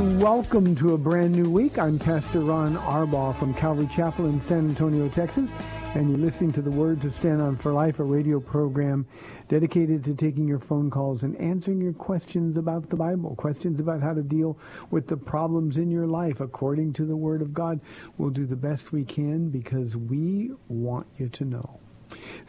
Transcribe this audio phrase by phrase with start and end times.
[0.00, 1.78] Welcome to a brand new week.
[1.78, 5.50] I'm Pastor Ron Arbaugh from Calvary Chapel in San Antonio, Texas,
[5.94, 9.06] and you're listening to the Word to Stand On for Life, a radio program
[9.50, 14.00] dedicated to taking your phone calls and answering your questions about the Bible, questions about
[14.00, 14.56] how to deal
[14.90, 17.78] with the problems in your life according to the Word of God.
[18.16, 21.78] We'll do the best we can because we want you to know.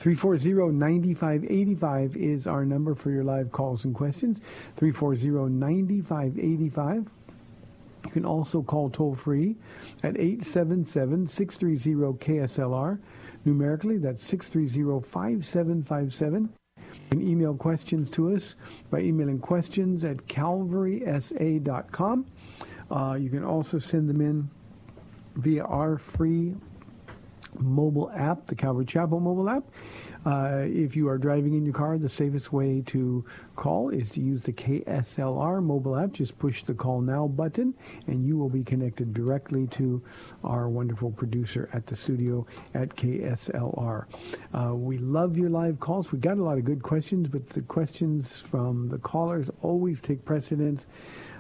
[0.02, 4.40] 340-9585 is our number for your live calls and questions.
[4.78, 7.08] 340-9585.
[8.06, 9.56] You can also call toll free
[10.04, 13.00] at 877-630-KSLR.
[13.46, 16.42] Numerically, that's 630-5757.
[16.42, 16.50] You
[17.10, 18.56] can email questions to us
[18.90, 22.26] by emailing questions at calvarysa.com.
[22.90, 24.50] Uh, you can also send them in
[25.36, 26.56] via our free
[27.60, 29.64] mobile app, the Calvary Chapel mobile app.
[30.24, 33.26] Uh, if you are driving in your car, the safest way to
[33.56, 36.12] call is to use the KSLR mobile app.
[36.12, 37.74] Just push the call now button
[38.06, 40.02] and you will be connected directly to
[40.44, 42.46] our wonderful producer at the studio
[42.76, 44.06] at KSLR.
[44.54, 46.12] Uh, we love your live calls.
[46.12, 50.24] We got a lot of good questions, but the questions from the callers always take
[50.24, 50.88] precedence.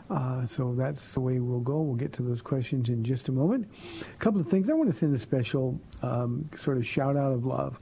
[0.09, 1.81] Uh, so that's the way we'll go.
[1.81, 3.69] We'll get to those questions in just a moment.
[4.01, 4.69] A couple of things.
[4.69, 7.78] I want to send a special um, sort of shout out of love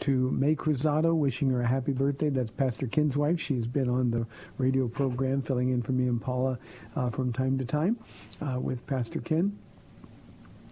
[0.00, 2.28] to May Cruzado, wishing her a happy birthday.
[2.28, 3.40] That's Pastor Ken's wife.
[3.40, 4.26] She's been on the
[4.58, 6.58] radio program, filling in for me and Paula
[6.96, 7.96] uh, from time to time
[8.42, 9.56] uh, with Pastor Ken.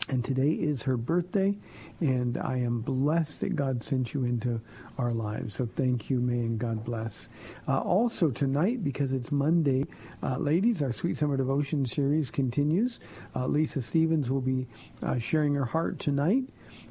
[0.08, 1.54] And today is her birthday,
[2.00, 4.60] and I am blessed that God sent you into
[4.98, 5.54] our lives.
[5.54, 7.28] So thank you, May, and God bless.
[7.68, 9.86] Uh, also tonight, because it's Monday,
[10.22, 13.00] uh, ladies, our Sweet Summer Devotion series continues.
[13.34, 14.66] Uh, Lisa Stevens will be
[15.02, 16.44] uh, sharing her heart tonight.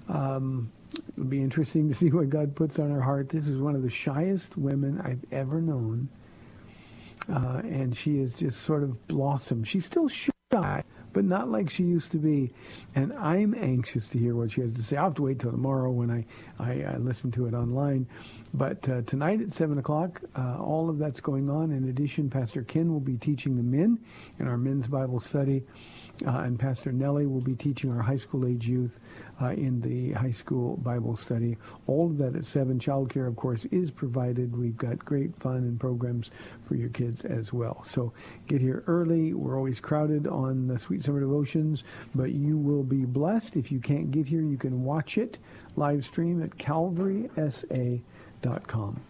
[0.10, 0.72] Um,
[1.14, 3.30] it'll be interesting to see what God puts on her heart.
[3.30, 6.08] This is one of the shyest women I've ever known.
[7.32, 9.68] Uh, and she has just sort of blossomed.
[9.68, 12.52] She's still shy, but not like she used to be.
[12.96, 14.98] And I'm anxious to hear what she has to say.
[14.98, 16.26] I'll have to wait till tomorrow when I,
[16.60, 18.08] I, I listen to it online.
[18.54, 21.72] But uh, tonight at 7 o'clock, uh, all of that's going on.
[21.72, 24.00] In addition, Pastor Ken will be teaching the men
[24.40, 25.64] in our men's Bible study.
[26.26, 29.00] Uh, and Pastor Nellie will be teaching our high school age youth
[29.42, 31.58] uh, in the high school Bible study.
[31.88, 32.78] All of that at 7.
[32.78, 34.56] Childcare, of course, is provided.
[34.56, 36.30] We've got great fun and programs
[36.62, 37.84] for your kids as well.
[37.84, 38.14] So
[38.48, 39.34] get here early.
[39.34, 43.56] We're always crowded on the Sweet Summer Devotions, but you will be blessed.
[43.56, 45.40] If you can't get here, you can watch it
[45.76, 49.02] live stream at calvarysa.com.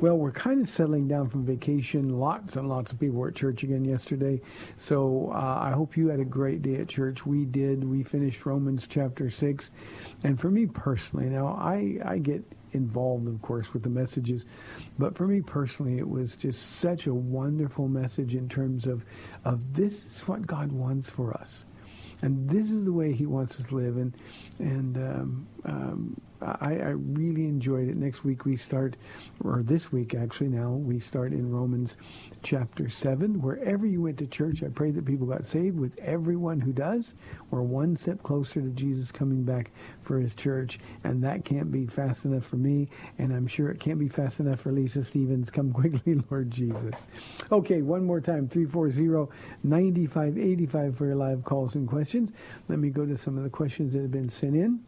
[0.00, 2.18] Well, we're kind of settling down from vacation.
[2.18, 4.40] Lots and lots of people were at church again yesterday.
[4.76, 7.26] So uh, I hope you had a great day at church.
[7.26, 7.84] We did.
[7.84, 9.70] We finished Romans chapter 6.
[10.24, 14.44] And for me personally, now I, I get involved, of course, with the messages.
[14.98, 19.04] But for me personally, it was just such a wonderful message in terms of,
[19.44, 21.64] of this is what God wants for us.
[22.22, 23.96] And this is the way he wants us to live.
[23.96, 24.14] And,
[24.58, 27.96] and um, um, I, I really enjoyed it.
[27.96, 28.96] Next week we start,
[29.42, 31.96] or this week actually now, we start in Romans
[32.42, 33.42] chapter 7.
[33.42, 35.78] Wherever you went to church, I pray that people got saved.
[35.78, 37.14] With everyone who does,
[37.50, 39.70] we're one step closer to Jesus coming back
[40.02, 40.78] for his church.
[41.04, 42.88] And that can't be fast enough for me.
[43.18, 45.50] And I'm sure it can't be fast enough for Lisa Stevens.
[45.50, 47.06] Come quickly, Lord Jesus.
[47.50, 52.30] Okay, one more time, 340-9585 for your live calls and questions.
[52.68, 54.80] Let me go to some of the questions that have been sent in.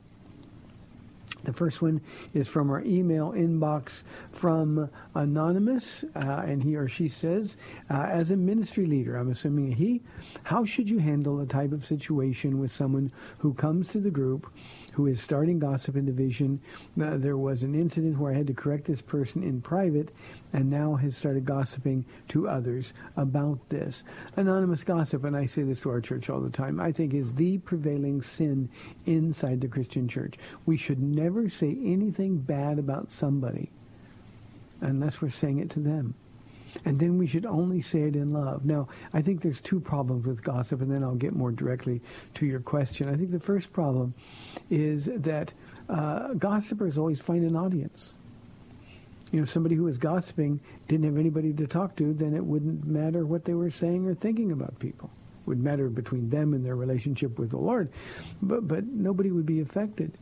[1.44, 2.00] The first one
[2.34, 4.02] is from our email inbox
[4.32, 7.56] from Anonymous, uh, and he or she says,
[7.90, 10.02] uh, as a ministry leader, I'm assuming he,
[10.42, 14.52] how should you handle a type of situation with someone who comes to the group
[14.92, 16.60] who is starting gossip and division.
[17.00, 20.10] Uh, there was an incident where I had to correct this person in private
[20.52, 24.04] and now has started gossiping to others about this.
[24.36, 27.32] Anonymous gossip, and I say this to our church all the time, I think is
[27.32, 28.68] the prevailing sin
[29.06, 30.34] inside the Christian church.
[30.66, 33.70] We should never say anything bad about somebody
[34.80, 36.14] unless we're saying it to them.
[36.84, 38.64] And then we should only say it in love.
[38.64, 42.00] Now, I think there's two problems with gossip, and then I'll get more directly
[42.34, 43.08] to your question.
[43.08, 44.14] I think the first problem
[44.70, 45.52] is that
[45.88, 48.14] uh, gossipers always find an audience.
[49.32, 52.84] You know, somebody who was gossiping didn't have anybody to talk to, then it wouldn't
[52.86, 55.10] matter what they were saying or thinking about people.
[55.42, 57.90] It would matter between them and their relationship with the Lord,
[58.42, 60.12] but but nobody would be affected.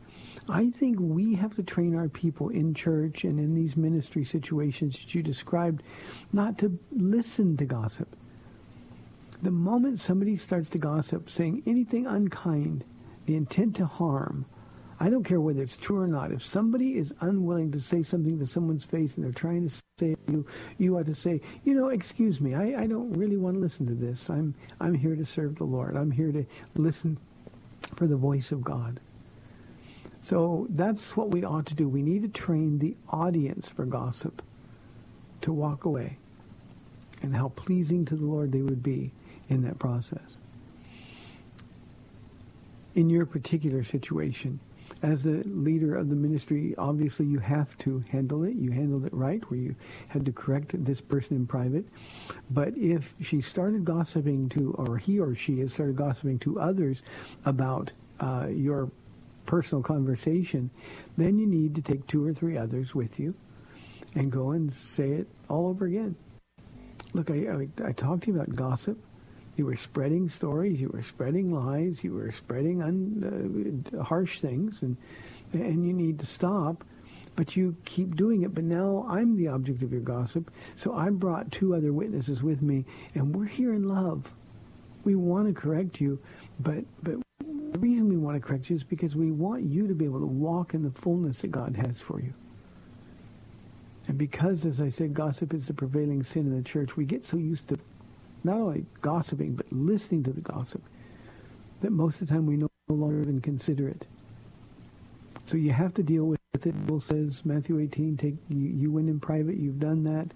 [0.49, 4.97] I think we have to train our people in church and in these ministry situations
[4.97, 5.83] that you described
[6.33, 8.15] not to listen to gossip.
[9.43, 12.83] The moment somebody starts to gossip, saying anything unkind,
[13.25, 14.45] the intent to harm,
[14.99, 16.31] I don't care whether it's true or not.
[16.31, 20.15] If somebody is unwilling to say something to someone's face and they're trying to say
[20.27, 20.45] you,
[20.77, 23.85] you ought to say, you know, excuse me, I, I don't really want to listen
[23.85, 24.29] to this.
[24.29, 25.95] I'm I'm here to serve the Lord.
[25.95, 26.43] I'm here to
[26.75, 27.17] listen
[27.95, 28.99] for the voice of God.
[30.21, 31.87] So that's what we ought to do.
[31.87, 34.41] We need to train the audience for gossip
[35.41, 36.17] to walk away
[37.21, 39.11] and how pleasing to the Lord they would be
[39.49, 40.39] in that process.
[42.95, 44.59] In your particular situation,
[45.01, 48.55] as a leader of the ministry, obviously you have to handle it.
[48.55, 49.75] You handled it right, where you
[50.09, 51.85] had to correct this person in private.
[52.51, 57.01] But if she started gossiping to, or he or she has started gossiping to others
[57.45, 58.91] about uh, your
[59.49, 60.69] personal conversation,
[61.17, 63.33] then you need to take two or three others with you
[64.13, 66.15] and go and say it all over again.
[67.13, 68.99] Look, I, I, I talked to you about gossip.
[69.55, 70.79] You were spreading stories.
[70.79, 72.03] You were spreading lies.
[72.03, 74.95] You were spreading un, uh, harsh things, and
[75.51, 76.85] and you need to stop.
[77.35, 78.53] But you keep doing it.
[78.53, 80.51] But now I'm the object of your gossip.
[80.75, 82.85] So I brought two other witnesses with me,
[83.15, 84.31] and we're here in love.
[85.03, 86.19] We want to correct you,
[86.59, 87.15] but but
[88.29, 90.83] want to correct you is because we want you to be able to walk in
[90.83, 92.31] the fullness that God has for you.
[94.07, 97.25] And because, as I said, gossip is the prevailing sin in the church, we get
[97.25, 97.79] so used to
[98.43, 100.81] not only gossiping, but listening to the gossip,
[101.81, 104.05] that most of the time we no longer even consider it.
[105.45, 106.87] So you have to deal with it.
[106.87, 110.33] Bill says, Matthew 18, take you, you went in private, you've done that,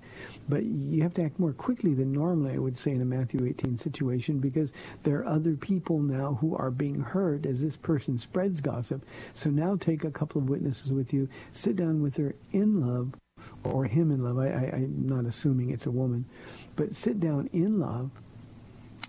[0.47, 3.45] but you have to act more quickly than normally, I would say, in a Matthew
[3.45, 4.73] 18 situation, because
[5.03, 9.05] there are other people now who are being hurt as this person spreads gossip.
[9.33, 13.13] So now take a couple of witnesses with you, sit down with her in love,
[13.63, 14.37] or him in love.
[14.37, 16.25] I, I, I'm not assuming it's a woman,
[16.75, 18.11] but sit down in love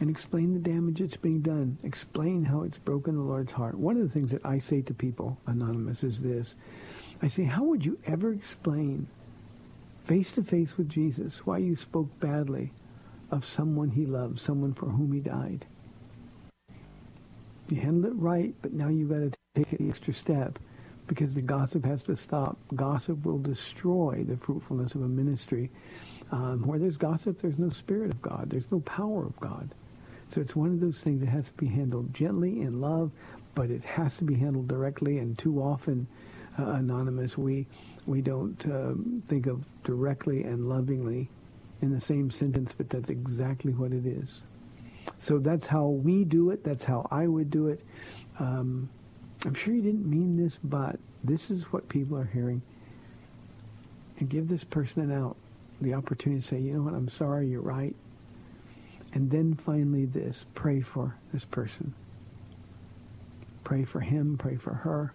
[0.00, 1.78] and explain the damage that's being done.
[1.82, 3.76] Explain how it's broken the Lord's heart.
[3.76, 6.56] One of the things that I say to people, Anonymous, is this.
[7.22, 9.06] I say, how would you ever explain
[10.06, 12.72] face to face with Jesus why you spoke badly
[13.30, 15.66] of someone he loved, someone for whom he died?
[17.68, 20.58] You handled it right, but now you've got to take the extra step
[21.06, 22.58] because the gossip has to stop.
[22.74, 25.70] Gossip will destroy the fruitfulness of a ministry.
[26.30, 28.48] Um, where there's gossip, there's no spirit of God.
[28.50, 29.74] There's no power of God.
[30.34, 33.12] So it's one of those things that has to be handled gently in love,
[33.54, 35.18] but it has to be handled directly.
[35.18, 36.08] And too often,
[36.58, 37.68] uh, anonymous, we
[38.04, 41.30] we don't um, think of directly and lovingly
[41.82, 44.42] in the same sentence, but that's exactly what it is.
[45.18, 46.64] So that's how we do it.
[46.64, 47.84] That's how I would do it.
[48.40, 48.88] Um,
[49.44, 52.60] I'm sure you didn't mean this, but this is what people are hearing.
[54.18, 55.36] And give this person an out,
[55.80, 57.94] the opportunity to say, you know what, I'm sorry, you're right.
[59.14, 61.94] And then finally this, pray for this person.
[63.62, 65.14] Pray for him, pray for her.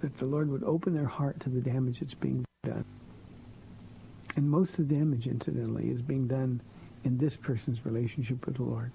[0.00, 2.84] That the Lord would open their heart to the damage that's being done.
[4.36, 6.60] And most of the damage, incidentally, is being done
[7.04, 8.92] in this person's relationship with the Lord.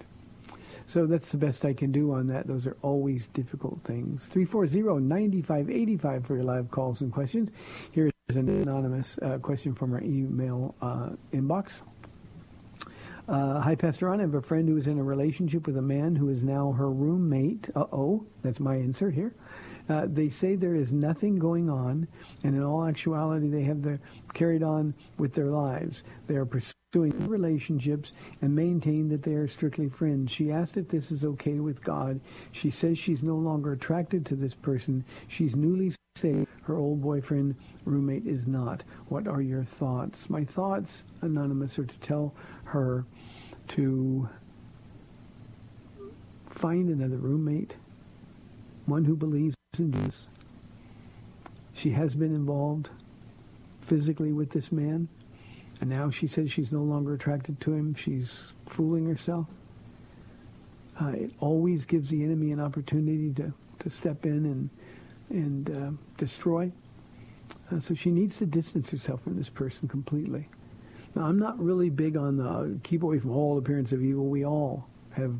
[0.86, 2.48] So that's the best I can do on that.
[2.48, 4.28] Those are always difficult things.
[4.34, 7.50] 340-9585 for your live calls and questions.
[7.92, 11.80] Here's an anonymous uh, question from our email uh, inbox.
[13.30, 14.18] Uh, hi, Pastor Ron.
[14.18, 16.72] I have a friend who is in a relationship with a man who is now
[16.72, 17.70] her roommate.
[17.76, 19.36] Uh-oh, that's my insert here.
[19.88, 22.08] Uh, they say there is nothing going on,
[22.42, 24.00] and in all actuality, they have
[24.34, 26.02] carried on with their lives.
[26.26, 28.10] They are pursuing relationships
[28.42, 30.32] and maintain that they are strictly friends.
[30.32, 32.20] She asked if this is okay with God.
[32.50, 35.04] She says she's no longer attracted to this person.
[35.28, 36.48] She's newly saved.
[36.62, 38.82] Her old boyfriend, roommate, is not.
[39.08, 40.28] What are your thoughts?
[40.28, 42.34] My thoughts, Anonymous, are to tell
[42.64, 43.06] her
[43.70, 44.28] to
[46.48, 47.76] find another roommate,
[48.86, 50.28] one who believes in Jesus.
[51.72, 52.90] She has been involved
[53.82, 55.08] physically with this man,
[55.80, 57.94] and now she says she's no longer attracted to him.
[57.94, 59.46] She's fooling herself.
[61.00, 64.70] Uh, it always gives the enemy an opportunity to, to step in and
[65.30, 66.70] and uh, destroy.
[67.70, 70.48] Uh, so she needs to distance herself from this person completely.
[71.14, 74.26] Now, I'm not really big on the keep away from all appearance of evil.
[74.26, 75.34] We all have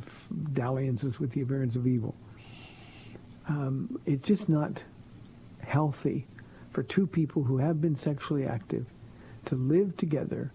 [0.52, 2.14] dalliances with the appearance of evil.
[3.48, 4.82] Um, it's just not
[5.60, 6.26] healthy
[6.72, 8.86] for two people who have been sexually active
[9.46, 10.52] to live together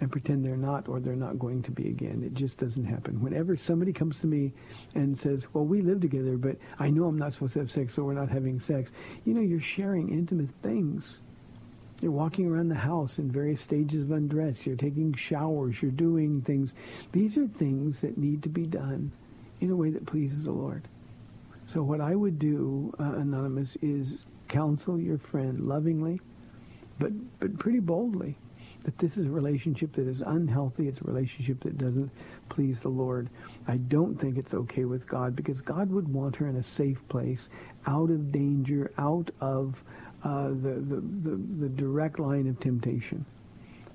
[0.00, 2.22] and pretend they're not or they're not going to be again.
[2.24, 3.20] It just doesn't happen.
[3.20, 4.52] Whenever somebody comes to me
[4.94, 7.94] and says, well, we live together, but I know I'm not supposed to have sex,
[7.94, 8.92] so we're not having sex.
[9.24, 11.20] You know, you're sharing intimate things.
[12.00, 14.64] You're walking around the house in various stages of undress.
[14.64, 15.82] You're taking showers.
[15.82, 16.74] You're doing things.
[17.12, 19.12] These are things that need to be done
[19.60, 20.88] in a way that pleases the Lord.
[21.66, 26.20] So what I would do, uh, Anonymous, is counsel your friend lovingly,
[26.98, 28.36] but, but pretty boldly
[28.84, 30.88] that this is a relationship that is unhealthy.
[30.88, 32.10] It's a relationship that doesn't
[32.48, 33.28] please the Lord.
[33.68, 37.06] I don't think it's okay with God because God would want her in a safe
[37.08, 37.50] place,
[37.86, 39.82] out of danger, out of
[40.24, 43.24] uh, the, the, the, the direct line of temptation.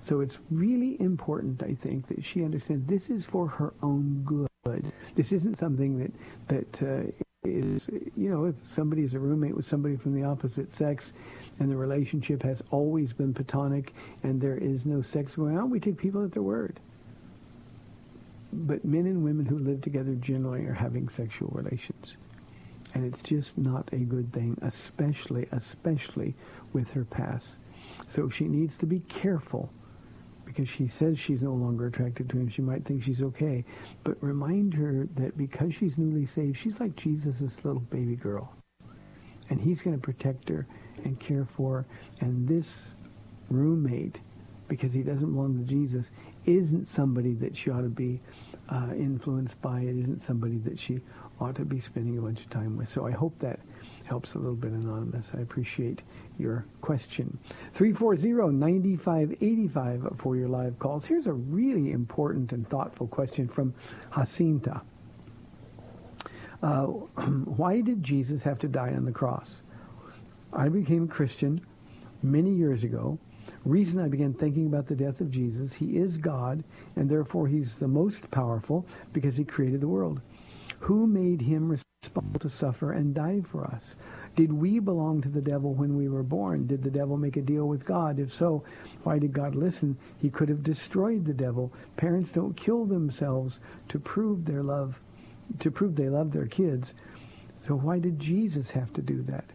[0.03, 4.91] So it's really important, I think, that she understands this is for her own good.
[5.15, 6.11] This isn't something that
[6.47, 7.11] that uh,
[7.43, 11.13] is, you know, if somebody is a roommate with somebody from the opposite sex,
[11.59, 15.79] and the relationship has always been platonic, and there is no sex going on, we
[15.79, 16.79] take people at their word.
[18.51, 22.15] But men and women who live together generally are having sexual relations.
[22.95, 26.33] And it's just not a good thing, especially, especially
[26.71, 27.57] with her past.
[28.07, 29.69] So she needs to be careful
[30.45, 32.47] because she says she's no longer attracted to him.
[32.47, 33.65] She might think she's okay.
[34.05, 38.53] But remind her that because she's newly saved, she's like Jesus' little baby girl.
[39.49, 40.65] And he's going to protect her
[41.03, 41.85] and care for her.
[42.21, 42.95] And this
[43.49, 44.21] roommate,
[44.69, 46.05] because he doesn't belong to Jesus,
[46.45, 48.21] isn't somebody that she ought to be
[48.69, 49.81] uh, influenced by.
[49.81, 50.99] It isn't somebody that she
[51.39, 52.89] ought to be spending a bunch of time with.
[52.89, 53.59] So I hope that
[54.05, 55.31] helps a little bit, Anonymous.
[55.33, 56.01] I appreciate
[56.37, 57.37] your question.
[57.75, 61.05] 340-9585 for your live calls.
[61.05, 63.73] Here's a really important and thoughtful question from
[64.13, 64.81] Jacinta.
[66.63, 69.61] Uh, why did Jesus have to die on the cross?
[70.53, 71.59] I became a Christian
[72.23, 73.19] many years ago.
[73.65, 76.63] Reason I began thinking about the death of Jesus, he is God,
[76.95, 80.21] and therefore he's the most powerful because he created the world.
[80.85, 83.95] Who made him responsible to suffer and die for us?
[84.35, 86.67] Did we belong to the devil when we were born?
[86.67, 88.19] Did the devil make a deal with God?
[88.19, 88.63] If so,
[89.01, 89.97] why did God listen?
[90.19, 91.73] He could have destroyed the devil.
[91.97, 94.99] Parents don't kill themselves to prove their love,
[95.57, 96.93] to prove they love their kids.
[97.65, 99.45] So why did Jesus have to do that?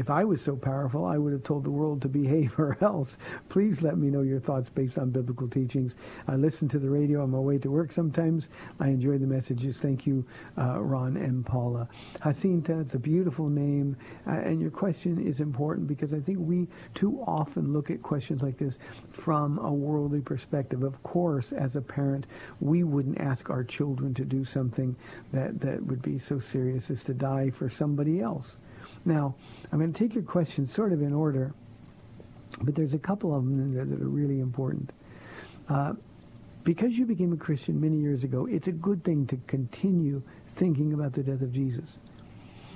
[0.00, 3.18] If I was so powerful, I would have told the world to behave or else.
[3.50, 5.94] Please let me know your thoughts based on biblical teachings.
[6.26, 8.48] I listen to the radio on my way to work sometimes.
[8.80, 9.76] I enjoy the messages.
[9.76, 10.24] Thank you,
[10.56, 11.86] uh, Ron and Paula.
[12.24, 13.94] Jacinta, it's a beautiful name.
[14.26, 18.40] Uh, and your question is important because I think we too often look at questions
[18.40, 18.78] like this
[19.12, 20.82] from a worldly perspective.
[20.82, 22.26] Of course, as a parent,
[22.60, 24.96] we wouldn't ask our children to do something
[25.34, 28.56] that, that would be so serious as to die for somebody else.
[29.04, 29.34] Now,
[29.72, 31.54] I'm going to take your questions sort of in order,
[32.62, 34.90] but there's a couple of them that are really important.
[35.68, 35.92] Uh,
[36.64, 40.22] because you became a Christian many years ago, it's a good thing to continue
[40.56, 41.96] thinking about the death of Jesus.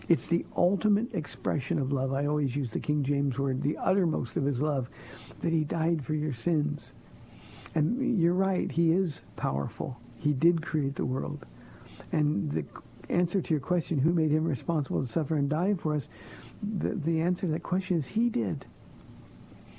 [0.09, 2.13] It's the ultimate expression of love.
[2.13, 4.89] I always use the King James word, the uttermost of his love,
[5.43, 6.93] that he died for your sins.
[7.75, 9.99] And you're right, he is powerful.
[10.19, 11.45] He did create the world.
[12.13, 12.65] And the
[13.13, 16.09] answer to your question, who made him responsible to suffer and die for us,
[16.79, 18.65] the, the answer to that question is he did.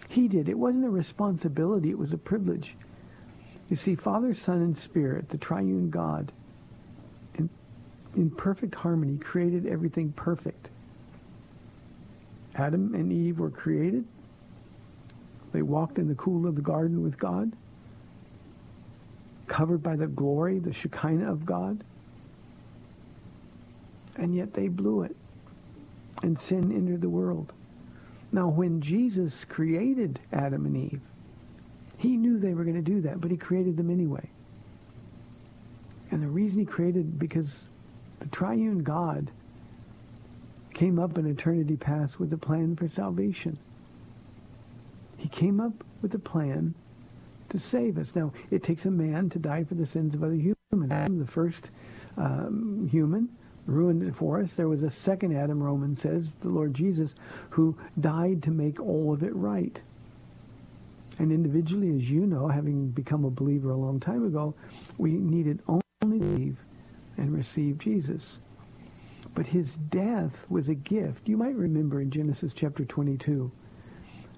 [0.08, 0.50] He did.
[0.50, 2.76] It wasn't a responsibility, it was a privilege.
[3.70, 6.32] You see, Father, Son, and Spirit, the triune God,
[7.36, 7.50] in
[8.16, 10.70] in perfect harmony, created everything perfect.
[12.56, 14.06] Adam and Eve were created.
[15.52, 17.52] They walked in the cool of the garden with God,
[19.48, 21.84] covered by the glory, the Shekinah of God.
[24.18, 25.16] And yet they blew it,
[26.26, 27.54] and sin entered the world.
[28.32, 31.02] Now, when Jesus created Adam and Eve,
[31.98, 34.28] he knew they were going to do that, but he created them anyway.
[36.12, 37.60] And the reason he created, because
[38.20, 39.32] the triune God
[40.74, 43.58] came up in eternity past with a plan for salvation.
[45.18, 46.74] He came up with a plan
[47.50, 48.10] to save us.
[48.16, 50.92] Now, it takes a man to die for the sins of other humans.
[50.92, 51.70] Adam, the first
[52.18, 53.30] um, human,
[53.66, 54.54] ruined it for us.
[54.54, 57.16] There was a second Adam, Romans says, the Lord Jesus,
[57.50, 59.82] who died to make all of it right.
[61.18, 64.54] And individually, as you know, having become a believer a long time ago,
[64.98, 66.58] we needed only believe
[67.18, 68.40] and receive Jesus.
[69.34, 71.28] But his death was a gift.
[71.28, 73.52] You might remember in Genesis chapter 22,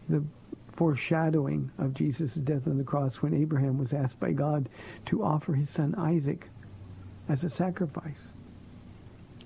[0.09, 0.23] the
[0.75, 4.69] foreshadowing of Jesus' death on the cross when Abraham was asked by God
[5.07, 6.47] to offer his son Isaac
[7.27, 8.31] as a sacrifice.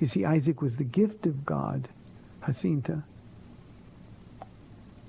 [0.02, 1.88] You see, Isaac was the gift of God,
[2.44, 3.04] Jacinta.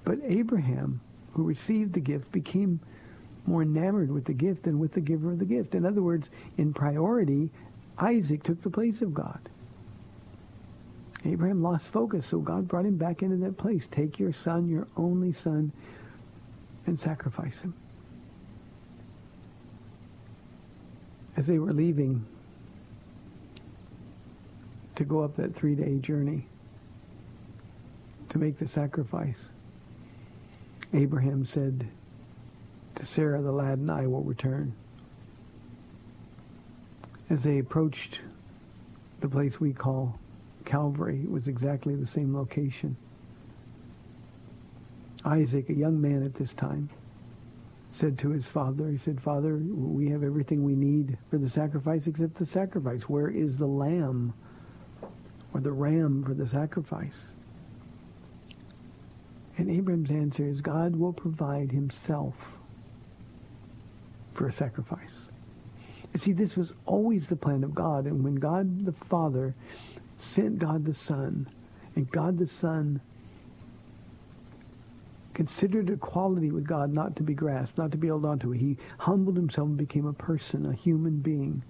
[0.04, 1.00] But Abraham,
[1.32, 2.78] who received the gift, became
[3.46, 5.74] more enamored with the gift than with the giver of the gift.
[5.74, 7.50] In other words, in priority,
[7.98, 9.40] Isaac took the place of God.
[11.24, 13.88] Abraham lost focus, so God brought him back into that place.
[13.90, 15.72] Take your son, your only son,
[16.86, 17.72] and sacrifice him.
[21.36, 22.26] As they were leaving
[24.96, 26.46] to go up that three-day journey
[28.28, 29.50] to make the sacrifice,
[30.94, 31.88] Abraham said
[32.96, 34.74] to Sarah, the lad and I will return.
[37.30, 38.20] As they approached
[39.20, 40.18] the place we call
[40.64, 42.96] Calvary, it was exactly the same location.
[45.24, 46.90] Isaac, a young man at this time,
[47.90, 52.06] said to his father, he said, Father, we have everything we need for the sacrifice
[52.06, 53.02] except the sacrifice.
[53.02, 54.32] Where is the lamb
[55.52, 57.32] or the ram for the sacrifice?
[59.58, 62.34] And Abraham's answer is God will provide himself
[64.34, 65.14] for a sacrifice.
[66.14, 68.06] You see, this was always the plan of God.
[68.06, 69.54] And when God the Father
[70.16, 71.48] sent God the Son,
[71.96, 73.00] and God the Son
[75.34, 78.50] considered equality with God not to be grasped, not to be held onto.
[78.50, 81.62] He humbled himself and became a person, a human being.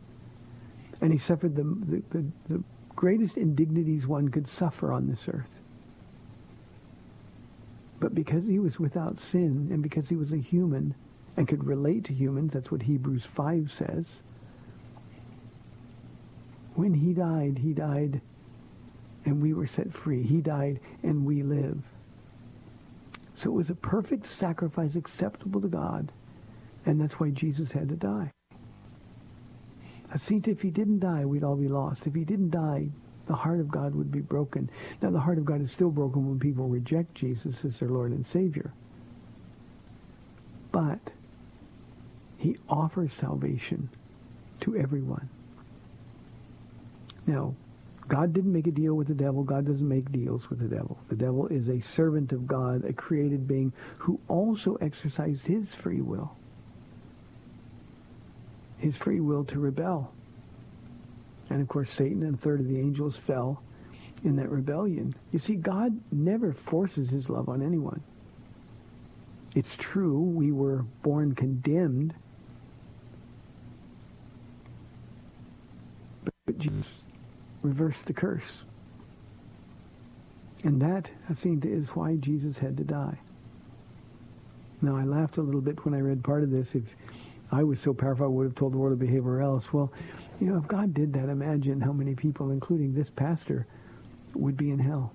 [1.01, 2.65] And he suffered the, the, the, the
[3.03, 5.51] greatest indignities one could suffer on this earth.
[7.99, 10.95] But because he was without sin and because he was a human
[11.37, 14.23] and could relate to humans, that's what Hebrews 5 says,
[16.77, 18.21] when he died, he died
[19.25, 20.23] and we were set free.
[20.23, 21.83] He died and we live.
[23.35, 26.13] So it was a perfect sacrifice acceptable to God.
[26.87, 28.31] And that's why Jesus had to die.
[30.19, 32.07] Think if he didn't die, we'd all be lost.
[32.07, 32.89] If he didn't die,
[33.27, 34.69] the heart of God would be broken.
[35.01, 38.11] Now, the heart of God is still broken when people reject Jesus as their Lord
[38.11, 38.73] and Savior.
[40.71, 41.01] But
[42.37, 43.89] he offers salvation
[44.61, 45.29] to everyone.
[47.27, 47.55] Now,
[48.09, 49.45] God didn't make a deal with the devil.
[49.45, 50.99] God doesn't make deals with the devil.
[51.09, 56.01] The devil is a servant of God, a created being who also exercised his free
[56.01, 56.37] will.
[58.83, 60.13] His free will to rebel.
[61.49, 63.63] And of course, Satan and a third of the angels fell
[64.25, 65.15] in that rebellion.
[65.31, 68.03] You see, God never forces his love on anyone.
[69.55, 72.13] It's true, we were born condemned.
[76.45, 76.87] But Jesus
[77.63, 78.65] reversed the curse.
[80.65, 83.19] And that, Jacinta, is why Jesus had to die.
[84.81, 86.75] Now, I laughed a little bit when I read part of this.
[86.75, 86.83] If
[87.53, 89.71] I was so powerful, I would have told the world to behave or else.
[89.73, 89.93] Well,
[90.41, 93.67] you know, if God did that, imagine how many people, including this pastor,
[94.35, 95.13] would be in hell.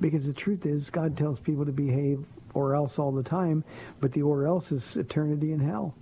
[0.00, 3.64] Because the truth is, God tells people to behave or else all the time,
[4.00, 5.94] but the or else is eternity in hell.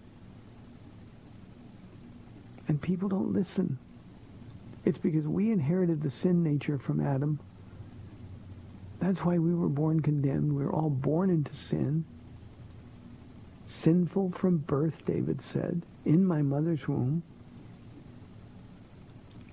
[2.68, 3.79] And people don't listen.
[4.85, 7.40] It's because we inherited the sin nature from Adam.
[9.01, 10.53] That's why we were born condemned.
[10.53, 12.05] We were all born into sin.
[13.75, 17.23] Sinful from birth, David said, in my mother's womb.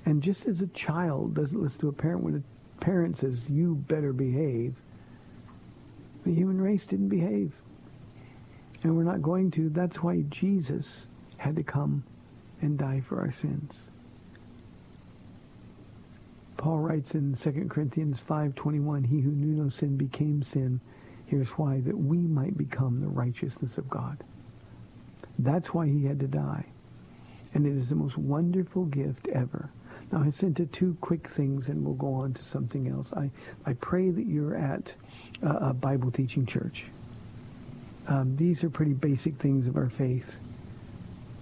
[0.05, 3.75] And just as a child doesn't listen to a parent when a parent says, you
[3.75, 4.75] better behave,
[6.23, 7.51] the human race didn't behave.
[8.83, 9.69] And we're not going to.
[9.69, 11.07] That's why Jesus
[11.37, 12.03] had to come
[12.61, 13.89] and die for our sins.
[16.57, 20.79] Paul writes in 2 Corinthians 5:21, "He who knew no sin became sin."
[21.31, 24.21] Here's why: that we might become the righteousness of God.
[25.39, 26.65] That's why he had to die.
[27.53, 29.69] And it is the most wonderful gift ever.
[30.11, 33.07] Now, I sent two quick things, and we'll go on to something else.
[33.15, 33.31] I,
[33.65, 34.93] I pray that you're at
[35.41, 36.83] a, a Bible teaching church.
[38.09, 40.29] Um, these are pretty basic things of our faith.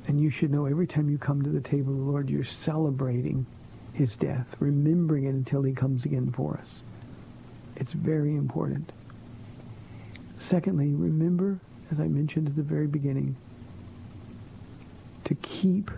[0.06, 2.44] And you should know every time you come to the table of the Lord, you're
[2.44, 3.44] celebrating
[3.94, 6.84] his death, remembering it until he comes again for us.
[7.76, 8.92] It's very important.
[10.40, 11.60] Secondly, remember,
[11.92, 13.36] as I mentioned at the very beginning,
[15.26, 15.92] to keep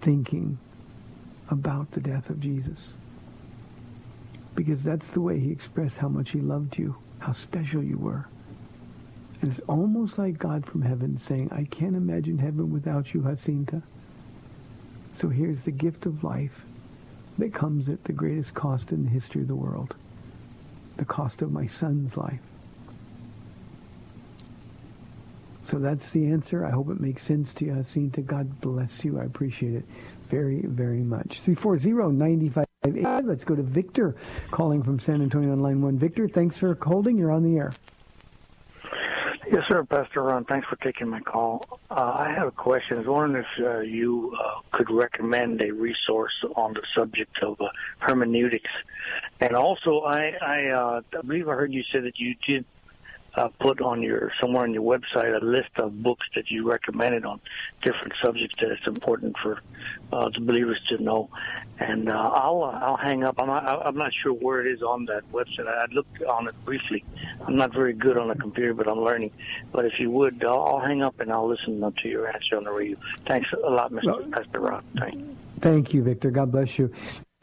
[0.00, 0.58] thinking
[1.50, 2.94] about the death of Jesus.
[4.54, 8.26] Because that's the way he expressed how much he loved you, how special you were.
[9.40, 13.82] And it's almost like God from heaven saying, I can't imagine heaven without you, Jacinta.
[15.14, 16.64] So here's the gift of life
[17.38, 19.96] that comes at the greatest cost in the history of the world.
[20.98, 22.40] The cost of my son's life.
[25.64, 26.64] So that's the answer.
[26.66, 28.20] I hope it makes sense to you, Jacinta.
[28.20, 29.20] God bless you.
[29.20, 29.84] I appreciate it
[30.28, 31.42] very, very much.
[31.44, 32.64] 340-95.
[33.24, 34.16] Let's go to Victor
[34.50, 35.98] calling from San Antonio on line one.
[35.98, 37.16] Victor, thanks for holding.
[37.16, 37.72] You're on the air.
[39.52, 40.44] Yes, sir, Pastor Ron.
[40.46, 41.62] Thanks for taking my call.
[41.90, 42.96] Uh, I have a question.
[42.96, 47.60] I was wondering if uh, you uh, could recommend a resource on the subject of
[47.60, 48.70] uh, hermeneutics,
[49.40, 52.64] and also I I, uh, I believe I heard you say that you did
[53.34, 57.24] uh, put on your somewhere on your website a list of books that you recommended
[57.24, 57.40] on
[57.82, 59.60] different subjects that it's important for
[60.12, 61.30] uh, the believers to know.
[61.78, 63.36] And uh, I'll uh, I'll hang up.
[63.38, 65.66] I'm not I'm not sure where it is on that website.
[65.66, 67.04] I looked on it briefly.
[67.46, 69.32] I'm not very good on the computer, but I'm learning.
[69.72, 72.64] But if you would, I'll, I'll hang up and I'll listen to your answer on
[72.64, 72.98] the radio.
[73.26, 74.30] Thanks a lot, Mr.
[74.30, 74.84] Pastor Ron.
[74.98, 75.36] Thank you.
[75.60, 76.30] Thank you, Victor.
[76.30, 76.92] God bless you.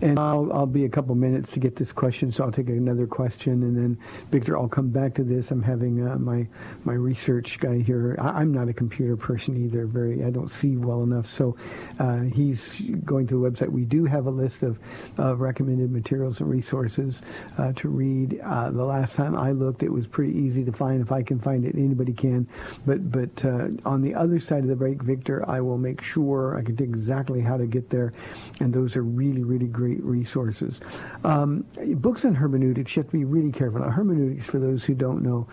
[0.02, 3.06] And I'll, I'll be a couple minutes to get this question, so I'll take another
[3.06, 3.98] question, and then
[4.32, 5.52] Victor, I'll come back to this.
[5.52, 6.48] I'm having uh, my
[6.86, 8.16] my research guy here.
[8.20, 9.86] I, I'm not a computer person either.
[9.86, 11.28] Very, I don't see well enough.
[11.28, 11.58] So
[12.00, 13.70] uh, he's going to the website.
[13.70, 14.80] We do have a list of,
[15.18, 17.22] of recommended materials and resources
[17.58, 18.40] uh, to read.
[18.44, 21.02] Uh, the last time I looked, it was pretty easy to find.
[21.02, 22.48] If I can find it, anybody can.
[22.86, 26.58] But but uh, on the other side of the break, Victor, I will make sure
[26.58, 28.14] I can exactly how to get there,
[28.62, 30.80] and those are really really great resources.
[31.24, 33.82] Um, books on hermeneutics, you have to be really careful.
[33.82, 35.48] Now, hermeneutics, for those who don't know,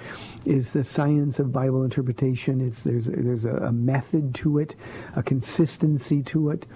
[0.44, 2.60] is the science of Bible interpretation.
[2.60, 4.76] It's there's there's a, a method to it,
[5.16, 6.66] a consistency to it.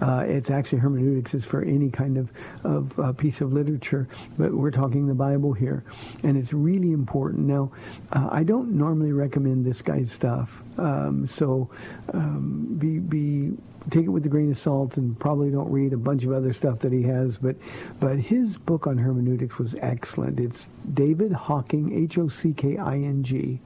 [0.00, 2.30] Uh, it's actually hermeneutics is for any kind of
[2.64, 5.84] of uh, piece of literature, but we're talking the Bible here,
[6.22, 7.46] and it's really important.
[7.46, 7.72] Now,
[8.12, 11.70] uh, I don't normally recommend this guy's stuff, um, so
[12.12, 13.52] um, be be
[13.90, 16.52] take it with a grain of salt and probably don't read a bunch of other
[16.52, 17.56] stuff that he has but
[18.00, 23.60] but his book on hermeneutics was excellent it's david Hocking, h-o-c-k-i-n-g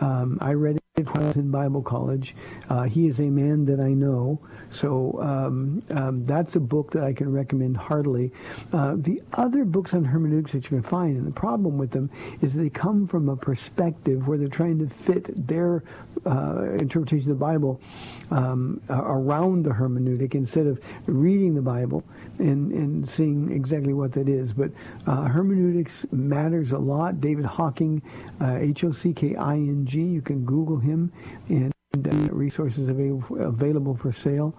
[0.00, 2.36] um, i read it when I was in Bible college.
[2.70, 4.38] Uh, he is a man that I know,
[4.70, 8.30] so um, um, that's a book that I can recommend heartily.
[8.72, 12.10] Uh, the other books on hermeneutics that you can find, and the problem with them
[12.42, 15.82] is they come from a perspective where they're trying to fit their
[16.26, 17.80] uh, interpretation of the Bible
[18.30, 22.02] um, around the hermeneutic instead of reading the Bible
[22.38, 24.52] and, and seeing exactly what that is.
[24.52, 24.70] But
[25.06, 27.20] uh, hermeneutics matters a lot.
[27.20, 28.02] David Hocking,
[28.40, 31.12] uh, H-O-C-K-I-N-G, you can Google him
[31.48, 34.54] and uh, resources available, available for sale.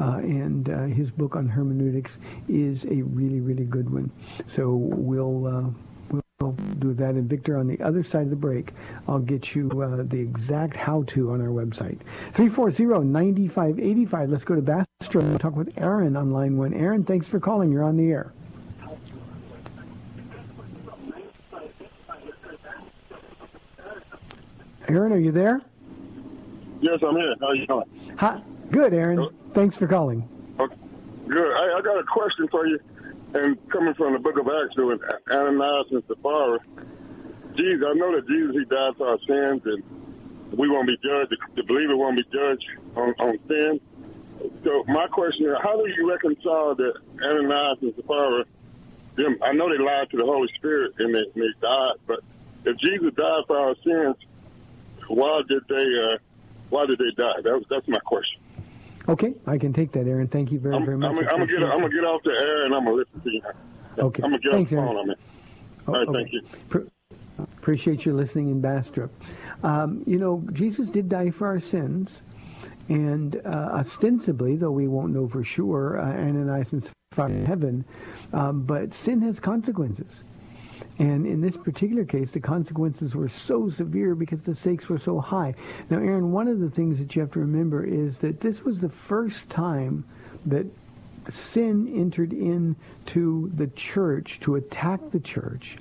[0.00, 4.10] Uh, and uh, his book on hermeneutics is a really, really good one.
[4.46, 5.70] So we'll, uh,
[6.40, 7.14] we'll do that.
[7.14, 8.72] And Victor, on the other side of the break,
[9.08, 11.98] I'll get you uh, the exact how-to on our website.
[12.34, 14.30] 340-9585.
[14.30, 16.74] Let's go to Bastrop and talk with Aaron on line one.
[16.74, 17.72] Aaron, thanks for calling.
[17.72, 18.32] You're on the air.
[24.88, 25.60] Aaron, are you there?
[26.80, 27.34] Yes, I'm here.
[27.40, 28.14] How are you doing?
[28.18, 28.40] Hi.
[28.70, 29.28] Good, Aaron.
[29.54, 30.28] Thanks for calling.
[30.60, 30.76] Okay.
[31.26, 31.52] Good.
[31.52, 32.78] I, I got a question for you.
[33.34, 36.58] And coming from the book of Acts with Ananias and Sapphira,
[37.56, 39.82] Jesus, I know that Jesus, he died for our sins, and
[40.58, 41.34] we won't be judged.
[41.56, 42.64] The believer won't be judged
[42.96, 43.80] on, on sin.
[44.64, 48.44] So my question is, how do you reconcile that Ananias and Sapphira,
[49.16, 52.20] them, I know they lied to the Holy Spirit and they, and they died, but
[52.64, 54.16] if Jesus died for our sins,
[55.08, 56.18] why did they, uh,
[56.70, 57.40] why did they die?
[57.42, 58.40] That was, that's my question.
[59.08, 60.28] Okay, I can take that, Aaron.
[60.28, 61.10] Thank you very, I'm, very much.
[61.10, 63.30] I'm, I'm gonna get, I'm gonna get off the air and I'm gonna listen to
[63.30, 63.42] you.
[63.98, 64.22] Okay.
[64.22, 64.96] I'm gonna get Thanks, off the Aaron.
[64.96, 65.08] phone.
[65.08, 65.16] Mean.
[65.86, 66.18] Oh, All right, okay.
[66.18, 66.42] thank you.
[66.68, 67.16] Pre-
[67.56, 69.10] appreciate you listening in Bastrop.
[69.62, 72.22] Um, you know, Jesus did die for our sins,
[72.90, 77.84] and uh, ostensibly, though we won't know for sure, uh, Ananias and Sapphira in heaven,
[78.34, 80.22] um, but sin has consequences.
[80.98, 85.20] And in this particular case, the consequences were so severe because the stakes were so
[85.20, 85.54] high.
[85.90, 88.80] Now, Aaron, one of the things that you have to remember is that this was
[88.80, 90.04] the first time
[90.46, 90.66] that
[91.30, 95.76] sin entered into the church to attack the church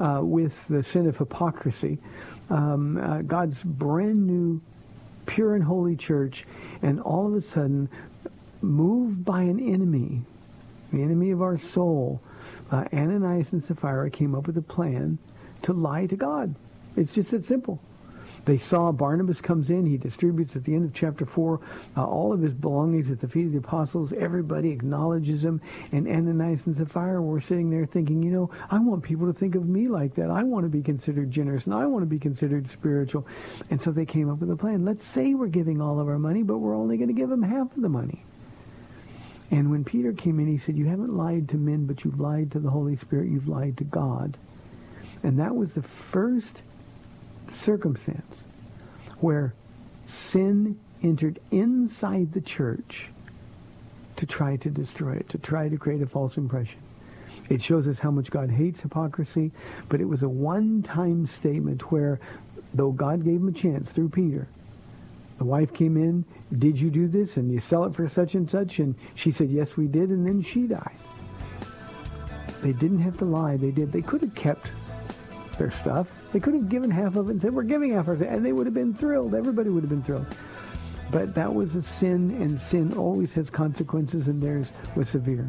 [0.00, 1.98] uh, with the sin of hypocrisy.
[2.50, 4.60] Um, uh, God's brand new,
[5.26, 6.46] pure and holy church,
[6.82, 7.88] and all of a sudden,
[8.60, 10.22] moved by an enemy,
[10.92, 12.20] the enemy of our soul,
[12.70, 15.18] uh, Ananias and Sapphira came up with a plan
[15.62, 16.54] to lie to God.
[16.96, 17.80] It's just that simple.
[18.44, 19.84] They saw Barnabas comes in.
[19.84, 21.60] He distributes at the end of chapter 4
[21.98, 24.14] uh, all of his belongings at the feet of the apostles.
[24.14, 25.60] Everybody acknowledges him.
[25.92, 29.54] And Ananias and Sapphira were sitting there thinking, you know, I want people to think
[29.54, 30.30] of me like that.
[30.30, 33.26] I want to be considered generous and I want to be considered spiritual.
[33.70, 34.82] And so they came up with a plan.
[34.82, 37.42] Let's say we're giving all of our money, but we're only going to give them
[37.42, 38.24] half of the money.
[39.50, 42.52] And when Peter came in, he said, you haven't lied to men, but you've lied
[42.52, 43.30] to the Holy Spirit.
[43.30, 44.36] You've lied to God.
[45.22, 46.62] And that was the first
[47.52, 48.44] circumstance
[49.20, 49.54] where
[50.06, 53.08] sin entered inside the church
[54.16, 56.80] to try to destroy it, to try to create a false impression.
[57.48, 59.50] It shows us how much God hates hypocrisy,
[59.88, 62.20] but it was a one-time statement where,
[62.74, 64.46] though God gave him a chance through Peter,
[65.38, 66.24] the wife came in,
[66.58, 67.36] did you do this?
[67.36, 68.78] And you sell it for such and such?
[68.80, 70.10] And she said, yes, we did.
[70.10, 70.98] And then she died.
[72.60, 73.56] They didn't have to lie.
[73.56, 73.92] They did.
[73.92, 74.70] They could have kept
[75.58, 76.08] their stuff.
[76.32, 78.28] They could have given half of it and said, we're giving half of it.
[78.28, 79.34] And they would have been thrilled.
[79.34, 80.26] Everybody would have been thrilled.
[81.10, 85.48] But that was a sin, and sin always has consequences, and theirs was severe.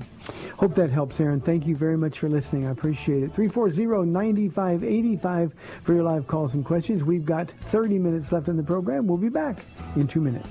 [0.58, 1.42] Hope that helps, Aaron.
[1.42, 2.66] Thank you very much for listening.
[2.68, 3.34] I appreciate it.
[3.34, 5.52] 340-9585
[5.84, 7.04] for your live calls and questions.
[7.04, 9.08] We've got 30 minutes left in the program.
[9.08, 10.48] We'll be back in two minutes.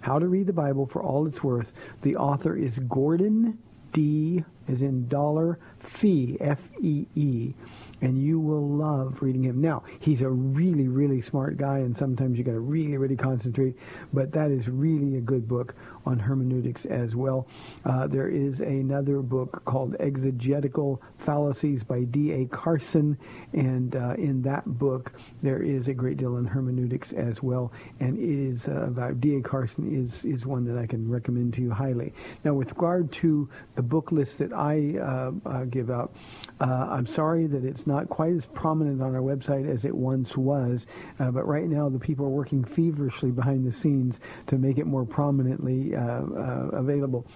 [0.00, 1.70] How to Read the Bible for All It's Worth.
[2.00, 3.58] The author is Gordon
[3.92, 7.54] D, as in dollar, Fee, F-E-E,
[8.00, 9.60] and you will love reading him.
[9.60, 13.76] Now, he's a really, really smart guy, and sometimes you got to really, really concentrate,
[14.12, 15.74] but that is really a good book
[16.06, 17.46] on hermeneutics as well.
[17.84, 22.46] Uh, there is another book called Exegetical Fallacies by D.A.
[22.46, 23.16] Carson,
[23.52, 25.12] and uh, in that book
[25.42, 29.40] there is a great deal on hermeneutics as well, and it is uh, about D.A.
[29.40, 32.12] Carson is, is one that I can recommend to you highly.
[32.44, 36.14] Now, with regard to the book list that I uh, uh, give out,
[36.60, 40.36] uh, I'm sorry that it's not quite as prominent on our website as it once
[40.36, 40.86] was,
[41.18, 45.04] but right now the people are working feverishly behind the scenes to make it more
[45.04, 47.26] prominently uh, uh, available.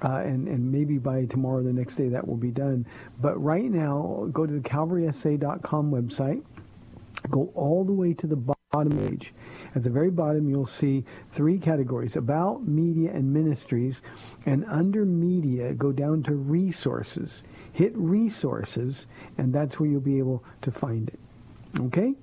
[0.00, 2.86] Uh, and, and maybe by tomorrow or the next day that will be done.
[3.20, 6.42] But right now, go to the calvarysa.com website,
[7.30, 9.32] go all the way to the bottom page.
[9.74, 14.02] At the very bottom, you'll see three categories, about, media, and ministries.
[14.46, 17.42] And under media, go down to resources.
[17.72, 21.18] Hit resources, and that's where you'll be able to find it.
[21.80, 22.14] Okay?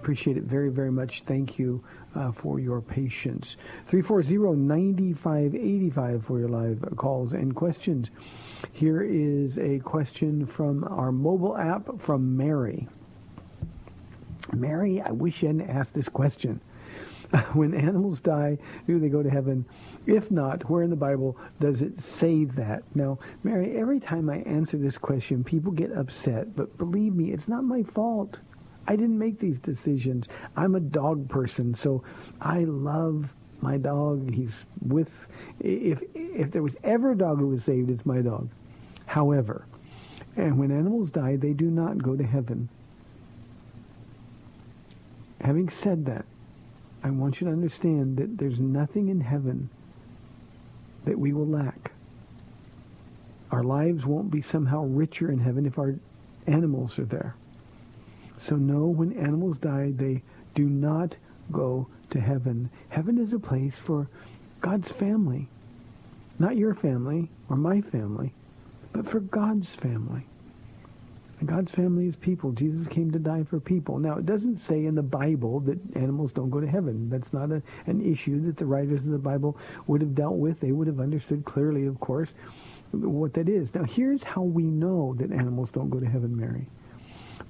[0.00, 1.24] Appreciate it very, very much.
[1.26, 1.84] Thank you
[2.14, 3.58] uh, for your patience.
[3.90, 8.08] 340-9585 for your live calls and questions.
[8.72, 12.88] Here is a question from our mobile app from Mary.
[14.54, 16.62] Mary, I wish you hadn't asked this question.
[17.52, 19.66] when animals die, do they go to heaven?
[20.06, 22.84] If not, where in the Bible does it say that?
[22.94, 27.48] Now, Mary, every time I answer this question, people get upset, but believe me, it's
[27.48, 28.38] not my fault.
[28.90, 30.26] I didn't make these decisions.
[30.56, 32.02] I'm a dog person, so
[32.40, 33.28] I love
[33.60, 34.34] my dog.
[34.34, 35.12] He's with
[35.60, 38.48] if if there was ever a dog who was saved, it's my dog.
[39.06, 39.64] However,
[40.34, 42.68] and when animals die, they do not go to heaven.
[45.40, 46.24] Having said that,
[47.04, 49.70] I want you to understand that there's nothing in heaven
[51.04, 51.92] that we will lack.
[53.52, 55.94] Our lives won't be somehow richer in heaven if our
[56.48, 57.36] animals are there.
[58.40, 60.22] So know when animals die, they
[60.54, 61.14] do not
[61.52, 62.70] go to heaven.
[62.88, 64.08] Heaven is a place for
[64.62, 65.46] God's family.
[66.38, 68.32] Not your family or my family,
[68.92, 70.26] but for God's family.
[71.38, 72.52] And God's family is people.
[72.52, 73.98] Jesus came to die for people.
[73.98, 77.10] Now, it doesn't say in the Bible that animals don't go to heaven.
[77.10, 80.60] That's not a, an issue that the writers of the Bible would have dealt with.
[80.60, 82.30] They would have understood clearly, of course,
[82.92, 83.74] what that is.
[83.74, 86.66] Now, here's how we know that animals don't go to heaven, Mary.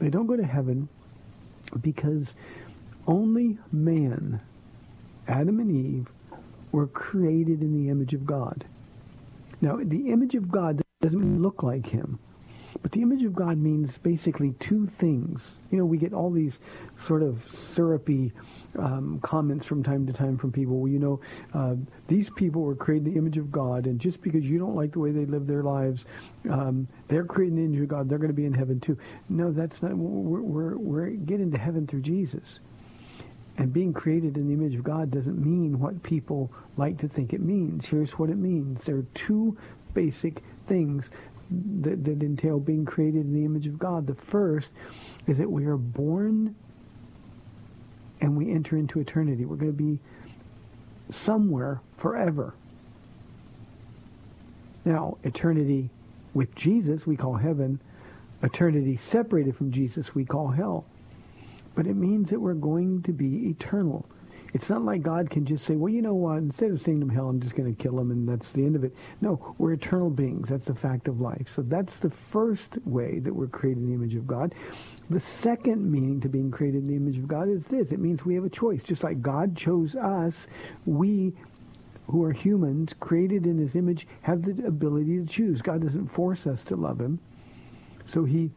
[0.00, 0.88] They don't go to heaven
[1.80, 2.34] because
[3.06, 4.40] only man,
[5.28, 6.08] Adam and Eve,
[6.72, 8.64] were created in the image of God.
[9.60, 12.18] Now, the image of God doesn't look like him.
[12.82, 15.58] But the image of God means basically two things.
[15.70, 16.58] You know, we get all these
[17.06, 17.42] sort of
[17.74, 18.32] syrupy
[18.78, 20.78] um, comments from time to time from people.
[20.78, 21.20] Well, you know,
[21.54, 21.74] uh,
[22.08, 24.92] these people were created in the image of God, and just because you don't like
[24.92, 26.04] the way they live their lives,
[26.50, 28.08] um, they're created in the image of God.
[28.08, 28.96] They're going to be in heaven too.
[29.28, 29.94] No, that's not.
[29.94, 32.60] We're, we're, we're getting to heaven through Jesus.
[33.58, 37.34] And being created in the image of God doesn't mean what people like to think
[37.34, 37.84] it means.
[37.84, 38.84] Here's what it means.
[38.84, 39.58] There are two
[39.92, 41.10] basic things
[41.82, 44.06] that, that entail being created in the image of God.
[44.06, 44.70] The first
[45.26, 46.54] is that we are born
[48.20, 49.44] and we enter into eternity.
[49.44, 49.98] We're going to be
[51.10, 52.54] somewhere forever.
[54.84, 55.90] Now, eternity
[56.34, 57.80] with Jesus we call heaven.
[58.42, 60.84] Eternity separated from Jesus we call hell.
[61.74, 64.06] But it means that we're going to be eternal.
[64.52, 67.08] It's not like God can just say, well, you know what, instead of sending them
[67.08, 68.94] hell, I'm just going to kill them and that's the end of it.
[69.20, 70.48] No, we're eternal beings.
[70.48, 71.48] That's the fact of life.
[71.54, 74.54] So that's the first way that we're created in the image of God.
[75.10, 77.90] The second meaning to being created in the image of God is this.
[77.90, 78.80] It means we have a choice.
[78.82, 80.46] Just like God chose us,
[80.86, 81.32] we
[82.06, 85.62] who are humans, created in his image, have the ability to choose.
[85.62, 87.18] God doesn't force us to love him.
[88.04, 88.50] So he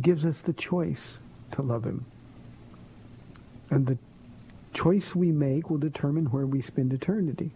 [0.00, 1.18] gives us the choice
[1.52, 2.04] to love him.
[3.70, 3.98] And the
[4.74, 7.50] choice we make will determine where we spend eternity.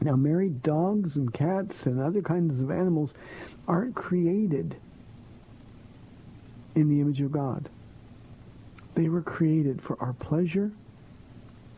[0.00, 3.12] Now, married dogs and cats and other kinds of animals
[3.68, 4.76] aren't created
[6.74, 7.68] in the image of God.
[8.94, 10.70] They were created for our pleasure.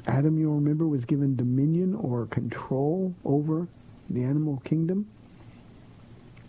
[0.07, 3.67] Adam, you'll remember, was given dominion or control over
[4.11, 5.09] the animal kingdom.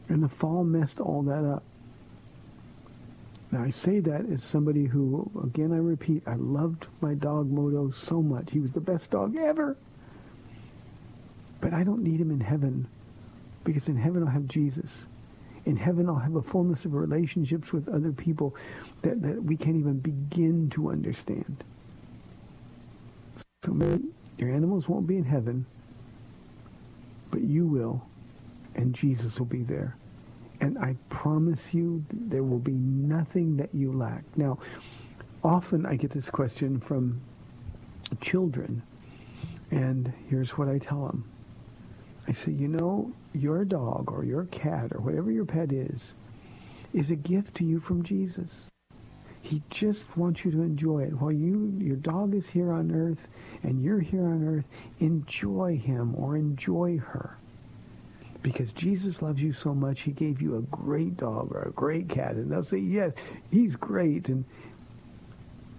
[0.10, 1.64] And the fall messed all that up.
[3.52, 7.92] Now, I say that as somebody who, again, I repeat, I loved my dog Moto
[7.92, 8.52] so much.
[8.52, 9.78] He was the best dog ever.
[11.62, 12.88] But I don't need him in heaven
[13.64, 15.06] because in heaven I'll have Jesus.
[15.66, 18.56] In heaven I'll have a fullness of relationships with other people
[19.02, 21.64] that, that we can't even begin to understand.
[23.64, 24.00] So
[24.38, 25.66] your animals won't be in heaven,
[27.32, 28.06] but you will,
[28.76, 29.96] and Jesus will be there.
[30.62, 34.24] And I promise you, there will be nothing that you lack.
[34.38, 34.60] Now,
[35.44, 37.20] often I get this question from
[38.22, 38.82] children,
[39.72, 41.30] and here's what I tell them.
[42.28, 46.14] I say, you know, your dog or your cat or whatever your pet is,
[46.94, 48.70] is a gift to you from Jesus.
[49.42, 51.22] He just wants you to enjoy it.
[51.22, 53.28] While you, your dog is here on earth
[53.64, 54.66] and you're here on earth,
[55.00, 57.38] enjoy him or enjoy her
[58.46, 62.08] because Jesus loves you so much, he gave you a great dog or a great
[62.08, 62.36] cat.
[62.36, 63.12] And they'll say, yes,
[63.50, 64.28] he's great.
[64.30, 64.46] And,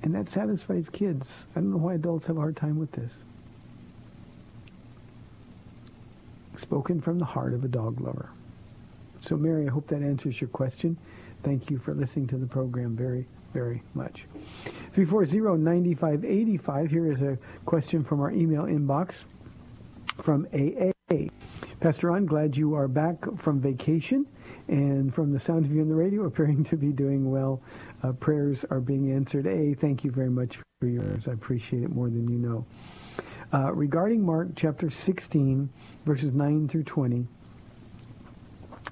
[0.02, 1.46] and that satisfies kids.
[1.54, 3.12] I don't know why adults have a hard time with this.
[6.56, 8.30] Spoken from the heart of a dog lover.
[9.20, 10.96] So, Mary, I hope that answers your question.
[11.42, 14.24] Thank you for listening to the program very, very much.
[14.94, 16.90] 340-9585.
[16.90, 19.12] Here is a question from our email inbox
[20.22, 20.92] from AA.
[21.80, 24.26] Pastor Ron, glad you are back from vacation
[24.68, 27.60] and from the sound of you on the radio appearing to be doing well.
[28.02, 29.46] Uh, prayers are being answered.
[29.46, 31.28] A, thank you very much for yours.
[31.28, 32.64] I appreciate it more than you know.
[33.52, 35.68] Uh, regarding Mark chapter 16,
[36.04, 37.26] verses 9 through 20,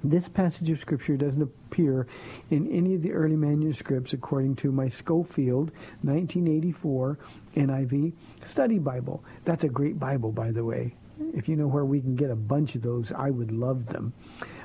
[0.04, 2.06] this passage of Scripture doesn't appear
[2.50, 7.18] in any of the early manuscripts according to my Scofield 1984
[7.56, 8.12] NIV
[8.44, 9.24] Study Bible.
[9.44, 10.94] That's a great Bible, by the way.
[11.32, 14.12] If you know where we can get a bunch of those, I would love them.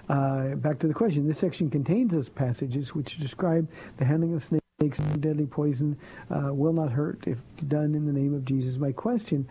[0.07, 1.27] Uh, back to the question.
[1.27, 5.97] This section contains those passages which describe the handling of snakes deadly poison
[6.31, 7.37] uh, will not hurt if
[7.67, 8.77] done in the name of Jesus.
[8.77, 9.45] My question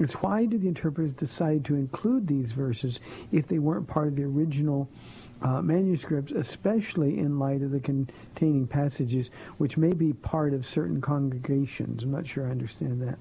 [0.00, 2.98] is why did the interpreters decide to include these verses
[3.30, 4.88] if they weren't part of the original
[5.40, 11.00] uh, manuscripts, especially in light of the containing passages which may be part of certain
[11.00, 12.02] congregations?
[12.02, 13.18] I'm not sure I understand that.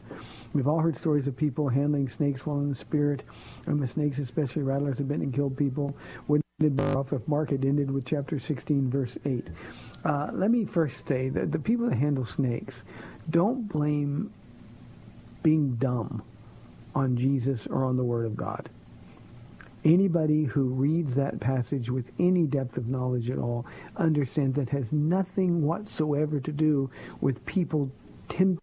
[0.53, 3.21] We've all heard stories of people handling snakes while in the spirit,
[3.67, 5.95] and the snakes, especially rattlers, have been and killed people.
[6.27, 9.47] Wouldn't it be off if Mark had ended with chapter 16, verse 8?
[10.03, 12.83] Uh, let me first say that the people that handle snakes
[13.29, 14.33] don't blame
[15.43, 16.23] being dumb
[16.95, 18.69] on Jesus or on the Word of God.
[19.83, 23.65] Anybody who reads that passage with any depth of knowledge at all
[23.97, 26.89] understands that has nothing whatsoever to do
[27.19, 27.89] with people
[28.27, 28.61] tempting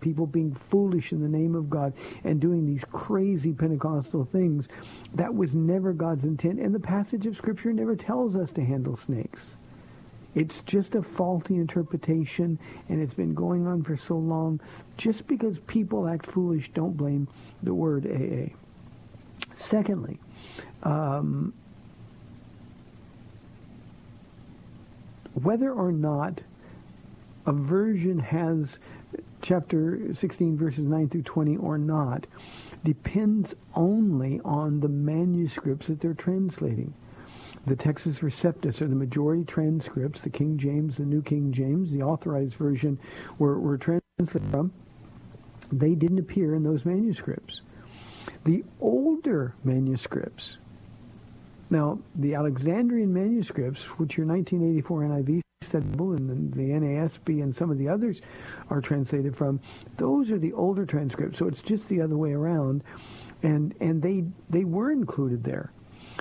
[0.00, 1.92] people being foolish in the name of God
[2.24, 4.66] and doing these crazy Pentecostal things.
[5.14, 6.58] That was never God's intent.
[6.58, 9.56] And the passage of Scripture never tells us to handle snakes.
[10.34, 12.58] It's just a faulty interpretation,
[12.88, 14.60] and it's been going on for so long.
[14.96, 17.28] Just because people act foolish, don't blame
[17.62, 18.54] the word AA.
[19.54, 20.18] Secondly,
[20.82, 21.52] um,
[25.34, 26.40] whether or not
[27.46, 28.78] a version has
[29.42, 32.26] chapter 16 verses 9 through 20 or not
[32.84, 36.94] depends only on the manuscripts that they're translating.
[37.64, 42.02] The Textus Receptus are the majority transcripts, the King James, the New King James, the
[42.02, 42.98] authorized version
[43.38, 44.72] were, were translated from.
[45.70, 47.60] They didn't appear in those manuscripts.
[48.44, 50.56] The older manuscripts,
[51.70, 57.70] now the Alexandrian manuscripts, which your 1984 NIV studyable and the, the NASB and some
[57.70, 58.20] of the others
[58.70, 59.60] are translated from,
[59.96, 61.38] those are the older transcripts.
[61.38, 62.82] So it's just the other way around,
[63.44, 65.72] and and they they were included there.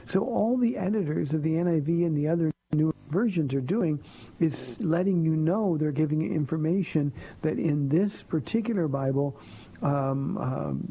[0.07, 3.99] So all the editors of the NIV and the other new versions are doing
[4.39, 9.37] is letting you know they're giving you information that in this particular Bible,
[9.81, 10.83] um, um,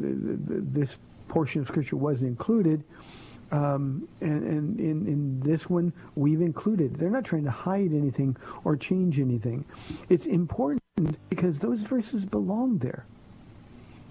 [0.72, 0.96] this
[1.28, 2.84] portion of Scripture wasn't included.
[3.52, 6.96] Um, and, and in, in this one, we've included.
[6.96, 9.64] They're not trying to hide anything or change anything.
[10.08, 10.80] It's important
[11.28, 13.06] because those verses belong there.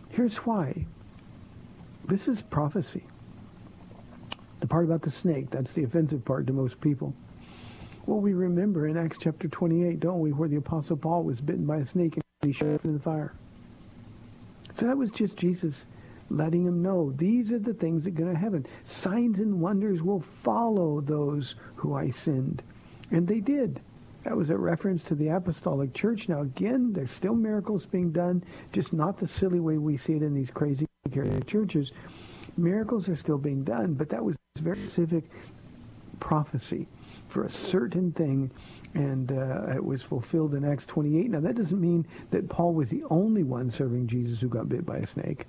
[0.09, 0.85] Here's why.
[2.07, 3.03] This is prophecy.
[4.59, 7.13] The part about the snake, that's the offensive part to most people.
[8.05, 11.65] Well, we remember in Acts chapter 28, don't we, where the Apostle Paul was bitten
[11.65, 13.33] by a snake and he shot up in the fire.
[14.75, 15.85] So that was just Jesus
[16.29, 18.65] letting him know these are the things that going to happen.
[18.83, 22.61] Signs and wonders will follow those who I send.
[23.11, 23.81] And they did.
[24.23, 26.29] That was a reference to the apostolic church.
[26.29, 28.43] Now, again, there's still miracles being done,
[28.73, 30.85] just not the silly way we see it in these crazy
[31.47, 31.91] churches.
[32.57, 35.23] Miracles are still being done, but that was very specific
[36.19, 36.87] prophecy
[37.29, 38.51] for a certain thing,
[38.93, 41.29] and uh, it was fulfilled in Acts 28.
[41.31, 44.85] Now, that doesn't mean that Paul was the only one serving Jesus who got bit
[44.85, 45.45] by a snake.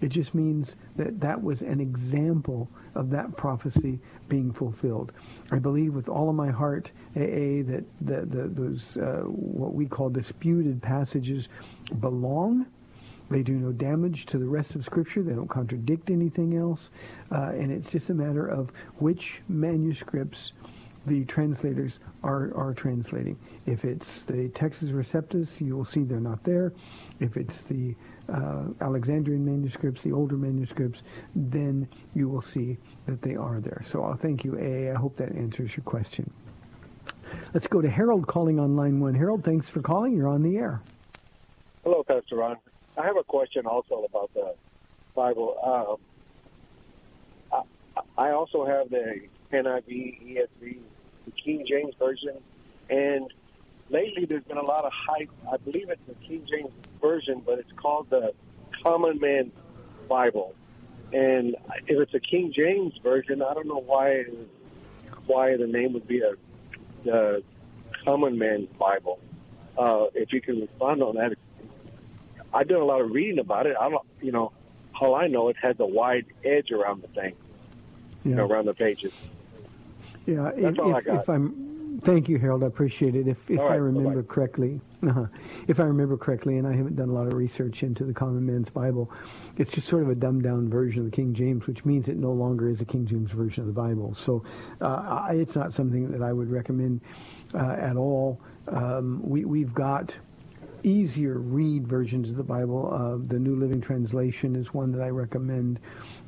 [0.00, 5.12] It just means that that was an example of that prophecy being fulfilled.
[5.50, 10.80] I believe with all of my heart, AA, that those uh, what we call disputed
[10.80, 11.48] passages
[12.00, 12.66] belong.
[13.30, 15.22] They do no damage to the rest of Scripture.
[15.22, 16.90] They don't contradict anything else.
[17.30, 20.52] Uh, and it's just a matter of which manuscripts
[21.06, 23.38] the translators are, are translating.
[23.66, 26.72] If it's the Textus Receptus, you will see they're not there.
[27.20, 27.94] If it's the
[28.32, 31.02] uh, Alexandrian manuscripts, the older manuscripts,
[31.34, 32.76] then you will see
[33.06, 33.82] that they are there.
[33.90, 34.90] So I'll thank you, A.
[34.92, 36.30] I hope that answers your question.
[37.54, 39.14] Let's go to Harold calling on line one.
[39.14, 40.14] Harold, thanks for calling.
[40.14, 40.82] You're on the air.
[41.84, 42.56] Hello, Pastor Ron.
[42.98, 44.54] I have a question also about the
[45.14, 45.98] Bible.
[47.52, 47.62] Um,
[48.18, 49.20] I, I also have the
[49.52, 50.78] NIV, ESV,
[51.24, 52.38] the King James Version,
[52.90, 53.32] and
[53.88, 55.30] lately there's been a lot of hype.
[55.50, 58.34] I believe it's the King James Version, but it's called the
[58.82, 59.52] Common Man
[60.08, 60.54] Bible.
[61.12, 61.54] And
[61.86, 64.24] if it's a King James Version, I don't know why
[65.26, 66.32] why the name would be a
[67.04, 67.44] the
[68.04, 69.20] Common Man Bible.
[69.76, 71.36] Uh, if you can respond on that,
[72.52, 73.76] I did a lot of reading about it.
[73.78, 74.52] I don't, you know,
[75.00, 77.34] all I know it has a wide edge around the thing,
[78.24, 79.12] you know, around the pages.
[80.26, 81.22] Yeah, That's if, all I got.
[81.22, 82.62] If I'm, thank you, Harold.
[82.62, 83.28] I appreciate it.
[83.28, 84.34] If if All I remember bye-bye.
[84.34, 85.26] correctly, uh
[85.68, 88.44] if I remember correctly, and I haven't done a lot of research into the Common
[88.44, 89.10] Man's Bible,
[89.56, 92.16] it's just sort of a dumbed down version of the King James, which means it
[92.16, 94.14] no longer is a King James version of the Bible.
[94.14, 94.42] So
[94.80, 97.00] uh, I, it's not something that I would recommend
[97.54, 98.40] uh, at all.
[98.66, 100.14] Um, we we've got
[100.84, 102.92] easier read versions of the Bible.
[102.92, 105.80] Uh, the New Living Translation is one that I recommend,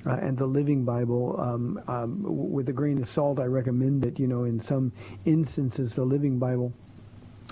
[0.07, 1.41] uh, and the Living Bible.
[1.41, 4.93] Um, um, with a grain of salt, I recommend that you know in some
[5.25, 6.73] instances the Living Bible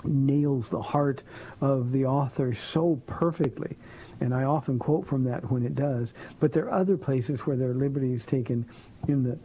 [0.03, 1.23] nails the heart
[1.61, 3.75] of the author so perfectly.
[4.21, 6.13] And I often quote from that when it does.
[6.39, 8.65] But there are other places where there are liberties taken
[9.07, 9.37] in the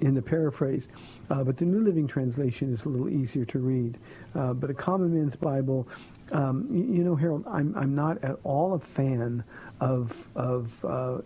[0.00, 0.88] in the paraphrase.
[1.30, 3.98] Uh, but the New Living Translation is a little easier to read.
[4.34, 5.86] Uh, but a Common Man's Bible,
[6.32, 9.44] um, you, know, Harold, I'm I'm not at all a fan
[9.80, 11.18] of of uh,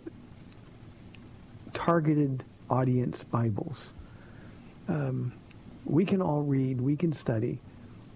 [1.73, 3.91] targeted audience Bibles.
[4.89, 5.33] Um,
[5.85, 7.59] we can all read, we can study,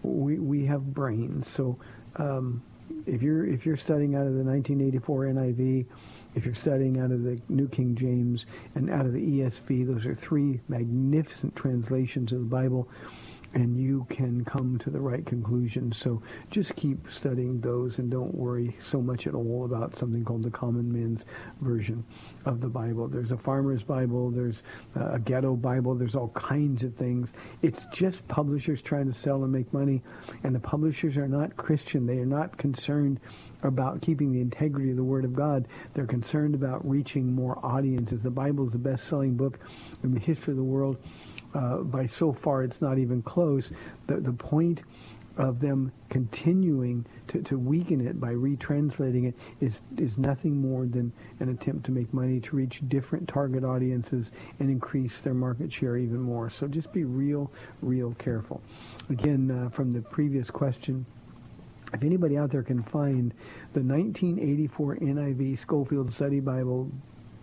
[0.03, 1.77] we we have brains, so
[2.17, 2.61] um,
[3.05, 5.85] if you're if you're studying out of the 1984 NIV,
[6.35, 10.05] if you're studying out of the New King James and out of the ESV, those
[10.05, 12.87] are three magnificent translations of the Bible
[13.53, 15.91] and you can come to the right conclusion.
[15.91, 20.43] So just keep studying those and don't worry so much at all about something called
[20.43, 21.25] the Common Man's
[21.61, 22.03] Version
[22.45, 23.07] of the Bible.
[23.07, 24.63] There's a farmer's Bible, there's
[24.95, 27.29] a ghetto Bible, there's all kinds of things.
[27.61, 30.01] It's just publishers trying to sell and make money,
[30.43, 32.05] and the publishers are not Christian.
[32.05, 33.19] They are not concerned
[33.63, 35.67] about keeping the integrity of the Word of God.
[35.93, 38.21] They're concerned about reaching more audiences.
[38.21, 39.59] The Bible is the best-selling book
[40.03, 40.97] in the history of the world
[41.53, 43.71] uh, by so far it's not even close.
[44.07, 44.81] The, the point
[45.37, 51.11] of them continuing to, to weaken it by retranslating it is, is nothing more than
[51.39, 55.97] an attempt to make money to reach different target audiences and increase their market share
[55.97, 56.49] even more.
[56.49, 57.49] So just be real,
[57.81, 58.61] real careful.
[59.09, 61.05] Again, uh, from the previous question,
[61.93, 63.33] if anybody out there can find
[63.73, 66.89] the 1984 NIV Scofield Study Bible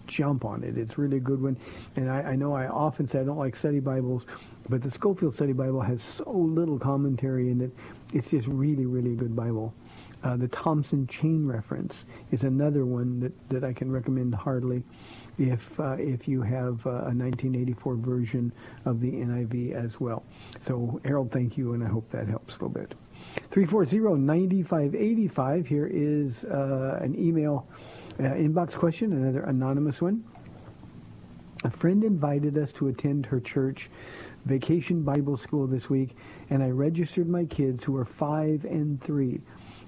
[0.09, 0.77] jump on it.
[0.77, 1.57] It's really a good one.
[1.97, 4.27] And I, I know I often say I don't like study Bibles,
[4.69, 7.71] but the Scofield Study Bible has so little commentary in it.
[8.13, 9.73] It's just really, really a good Bible.
[10.25, 14.83] Uh, the Thompson Chain Reference is another one that, that I can recommend heartily
[15.39, 18.53] if uh, if you have uh, a 1984 version
[18.85, 20.25] of the NIV as well.
[20.61, 22.97] So Harold, thank you, and I hope that helps a little bit.
[23.53, 25.67] 340-9585.
[25.67, 27.67] Here is uh, an email
[28.19, 30.25] uh, inbox question, another anonymous one.
[31.65, 33.91] A friend invited us to attend her church
[34.45, 36.17] vacation Bible school this week,
[36.51, 39.41] and I registered my kids who are five and three.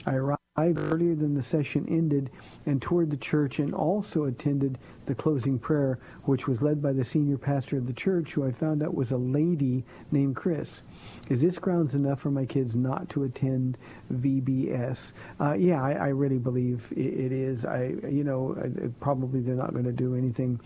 [0.06, 2.30] I arrived earlier than the session ended
[2.66, 7.04] and toured the church and also attended the closing prayer, which was led by the
[7.04, 10.82] senior pastor of the church, who I found out was a lady named Chris.
[11.30, 13.78] Is this grounds enough for my kids not to attend
[14.12, 14.98] VBS?
[15.40, 17.64] Uh, yeah, I, I, really believe it, it is.
[17.64, 18.56] I, you know,
[18.98, 20.60] probably they're not going to do anything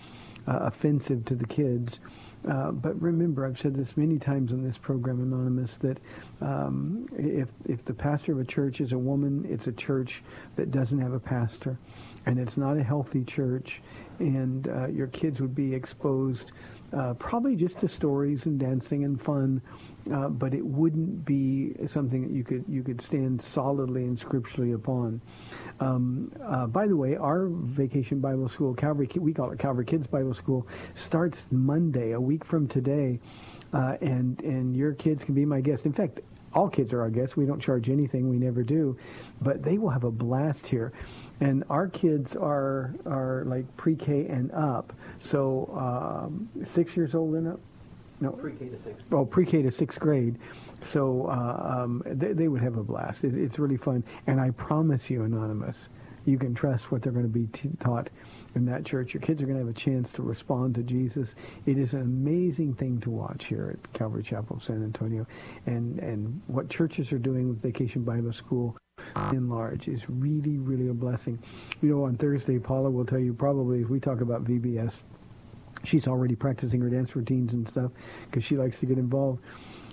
[0.48, 2.00] uh, offensive to the kids.
[2.50, 5.98] Uh, but remember, I've said this many times on this program, Anonymous, that
[6.40, 10.22] um, if if the pastor of a church is a woman, it's a church
[10.56, 11.78] that doesn't have a pastor,
[12.26, 13.80] and it's not a healthy church,
[14.18, 16.52] and uh, your kids would be exposed
[16.94, 19.60] uh, probably just to stories and dancing and fun,
[20.12, 24.72] uh, but it wouldn't be something that you could you could stand solidly and scripturally
[24.72, 25.20] upon.
[25.80, 30.06] Um, uh, by the way, our Vacation Bible School, Calvary, we call it Calvary Kids
[30.06, 33.18] Bible School, starts Monday, a week from today,
[33.72, 35.86] uh, and and your kids can be my guest.
[35.86, 36.20] In fact,
[36.52, 37.36] all kids are our guests.
[37.36, 38.28] We don't charge anything.
[38.28, 38.96] We never do,
[39.40, 40.92] but they will have a blast here.
[41.40, 47.48] And our kids are are like pre-K and up, so um, six years old and
[47.48, 47.60] up.
[48.24, 49.04] No, pre-K to sixth.
[49.12, 50.38] Oh, pre-K to sixth grade.
[50.82, 53.22] So uh, um, they, they, would have a blast.
[53.22, 55.88] It, it's really fun, and I promise you, Anonymous,
[56.24, 58.08] you can trust what they're going to be t- taught
[58.54, 59.12] in that church.
[59.12, 61.34] Your kids are going to have a chance to respond to Jesus.
[61.66, 65.26] It is an amazing thing to watch here at Calvary Chapel of San Antonio,
[65.66, 68.74] and and what churches are doing with Vacation Bible School
[69.32, 71.38] in large is really, really a blessing.
[71.82, 74.94] You know, on Thursday, Paula will tell you probably if we talk about VBS,
[75.84, 77.90] she's already practicing her dance routines and stuff
[78.26, 79.42] because she likes to get involved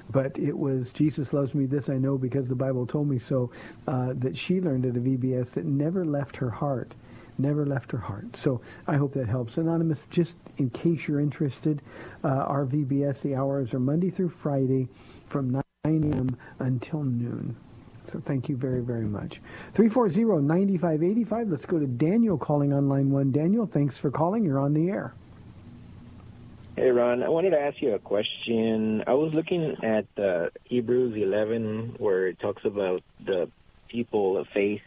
[0.09, 3.51] but it was Jesus loves me this I know because the Bible told me so
[3.87, 6.93] uh, that she learned at a VBS that never left her heart
[7.37, 11.81] never left her heart so I hope that helps anonymous just in case you're interested
[12.23, 14.87] uh, our VBS the hours are Monday through Friday
[15.29, 16.37] from 9 a.m.
[16.59, 17.55] until noon
[18.11, 19.41] so thank you very, very much.
[19.75, 21.51] 340-9585.
[21.51, 23.31] Let's go to Daniel calling on line one.
[23.31, 24.43] Daniel, thanks for calling.
[24.43, 25.13] You're on the air.
[26.75, 27.21] Hey, Ron.
[27.21, 29.03] I wanted to ask you a question.
[29.05, 33.51] I was looking at uh, Hebrews 11 where it talks about the
[33.89, 34.81] people of faith,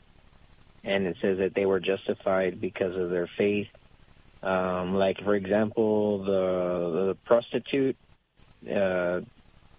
[0.82, 3.68] and it says that they were justified because of their faith.
[4.42, 7.96] Um, like, for example, the, the prostitute,
[8.64, 9.20] uh,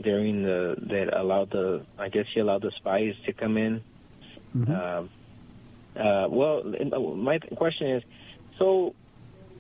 [0.02, 3.82] during the that allowed the I guess she allowed the spies to come in.
[4.56, 4.72] Mm-hmm.
[4.72, 6.64] Uh, uh, well,
[7.16, 8.04] my question is,
[8.60, 8.94] so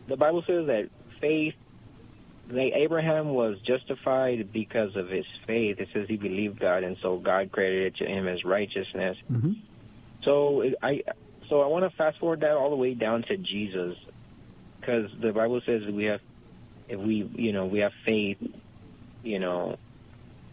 [0.09, 0.89] the Bible says that
[1.21, 1.53] faith,
[2.49, 5.79] like Abraham was justified because of his faith.
[5.79, 9.17] It says he believed God, and so God credited to him as righteousness.
[9.31, 9.53] Mm-hmm.
[10.23, 11.01] So I,
[11.49, 13.95] so I want to fast forward that all the way down to Jesus,
[14.79, 16.21] because the Bible says we have,
[16.87, 18.37] if we, you know, we have faith,
[19.23, 19.77] you know,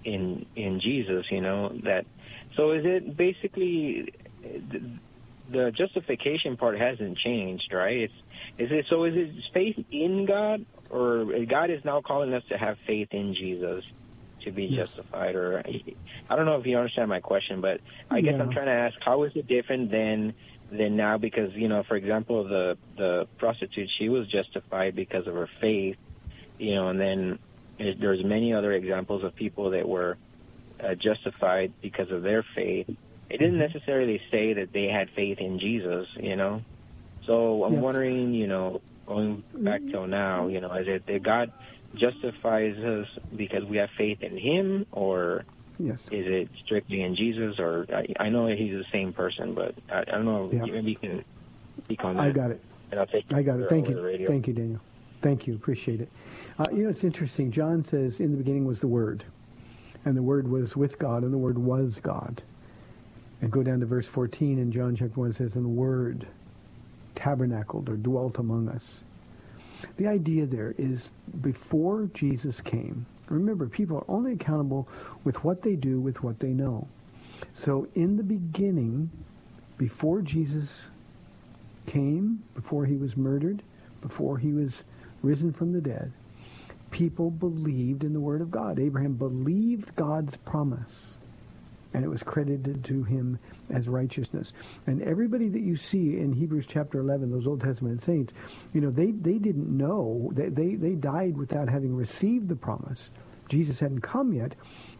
[0.04, 2.06] in in Jesus, you know that.
[2.56, 4.12] So is it basically
[5.52, 7.98] the, justification part hasn't changed, right?
[7.98, 8.14] It's
[8.58, 9.04] is it so?
[9.04, 13.34] Is it faith in God, or God is now calling us to have faith in
[13.34, 13.84] Jesus?
[14.44, 14.88] to be Yes.
[14.88, 15.34] justified.
[15.34, 15.62] Or
[16.28, 17.80] I don't know if you understand my question, but
[18.10, 20.34] I guess I'm trying to ask how is it different than
[20.70, 21.18] than now?
[21.18, 25.96] Because you know, for example, the the prostitute she was justified because of her faith,
[26.58, 27.38] you know, and then
[27.78, 30.16] there's- there's many other examples of people that were
[30.82, 32.88] uh, justified because of their faith.
[33.32, 33.60] It didn't Mm-hmm.
[33.72, 36.60] necessarily say that they had faith in Jesus, you know.
[37.24, 37.80] So I'm Yeah.
[37.80, 41.50] wondering, you know, going back till now, you know, is it that God
[41.94, 45.44] justifies us because we have faith in Him, or
[45.78, 45.98] Yes.
[46.10, 47.58] is it strictly in Jesus?
[47.58, 50.50] Or I, I know He's the same person, but I, I don't know.
[50.52, 50.66] Yeah.
[50.66, 51.24] Maybe you can
[51.84, 52.24] speak on that.
[52.24, 52.62] I got it.
[52.90, 53.68] And I'll take I got it.
[53.70, 54.26] Thank you.
[54.26, 54.80] Thank you, Daniel.
[55.22, 55.54] Thank you.
[55.54, 56.10] Appreciate it.
[56.58, 57.50] Uh, you know, it's interesting.
[57.50, 59.24] John says, in the beginning was the Word,
[60.04, 62.42] and the Word was with God, and the Word was God.
[63.42, 66.26] And go down to verse 14 in John chapter 1 it says, and the Word
[67.14, 69.02] tabernacled or dwelt among us.
[69.96, 74.88] The idea there is before Jesus came, remember, people are only accountable
[75.24, 76.86] with what they do, with what they know.
[77.54, 79.10] So in the beginning,
[79.76, 80.68] before Jesus
[81.86, 83.62] came, before he was murdered,
[84.00, 84.84] before he was
[85.22, 86.12] risen from the dead,
[86.92, 88.78] people believed in the Word of God.
[88.78, 91.16] Abraham believed God's promise,
[91.94, 93.38] and it was credited to him
[93.70, 94.52] as righteousness.
[94.86, 98.32] And everybody that you see in Hebrews chapter 11, those Old Testament saints,
[98.72, 100.30] you know, they, they didn't know.
[100.34, 103.10] They, they, they died without having received the promise.
[103.48, 104.54] Jesus hadn't come yet,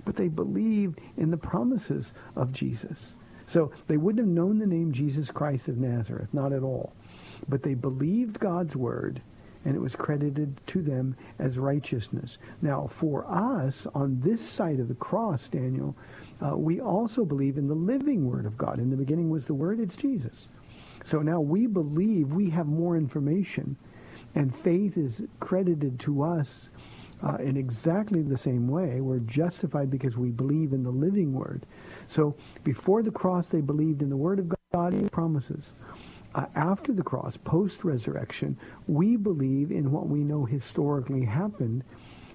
[0.05, 3.15] but they believed in the promises of Jesus.
[3.47, 6.93] So they wouldn't have known the name Jesus Christ of Nazareth, not at all.
[7.49, 9.21] But they believed God's word,
[9.65, 12.39] and it was credited to them as righteousness.
[12.61, 15.97] Now, for us, on this side of the cross, Daniel,
[16.45, 18.79] uh, we also believe in the living word of God.
[18.79, 20.49] In the beginning was the word, it's Jesus.
[21.05, 23.77] So now we believe we have more information,
[24.35, 26.69] and faith is credited to us
[27.23, 29.01] uh, in exactly the same way.
[29.01, 31.67] We're justified because we believe in the living word.
[32.09, 32.35] So
[32.65, 35.65] before the cross, they believed in the word of God and promises.
[36.35, 41.85] Uh, after the cross, post-resurrection, we believe in what we know historically happened,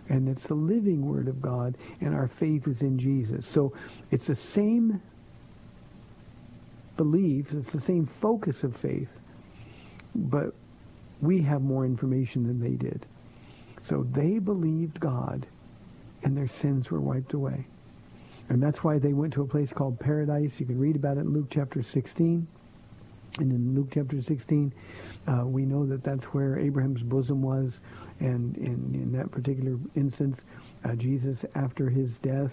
[0.10, 3.48] and it's the living word of God, and our faith is in Jesus.
[3.48, 3.74] So
[4.12, 5.02] it's the same
[6.96, 9.10] belief, it's the same focus of faith,
[10.16, 10.54] but
[11.22, 13.06] we have more information than they did.
[13.84, 15.48] So they believed God,
[16.24, 17.66] and their sins were wiped away.
[18.50, 20.54] And that's why they went to a place called paradise.
[20.58, 22.48] You can read about it in Luke chapter 16.
[23.40, 24.74] And in Luke chapter 16,
[25.28, 27.80] uh, we know that that's where Abraham's bosom was.
[28.20, 30.44] And in, in that particular instance,
[30.86, 32.52] uh, Jesus, after his death,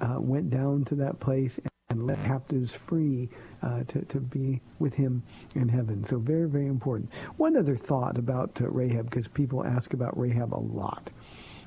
[0.00, 1.58] uh, went down to that place
[1.90, 3.28] and let captives free
[3.62, 5.22] uh, to, to be with him
[5.54, 6.04] in heaven.
[6.08, 7.10] So very, very important.
[7.38, 11.08] One other thought about uh, Rahab, because people ask about Rahab a lot.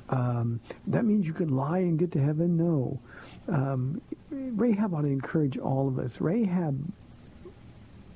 [0.10, 2.58] Um, that means you can lie and get to heaven?
[2.58, 3.00] No.
[3.48, 6.20] Um, Rahab ought to encourage all of us.
[6.20, 6.78] Rahab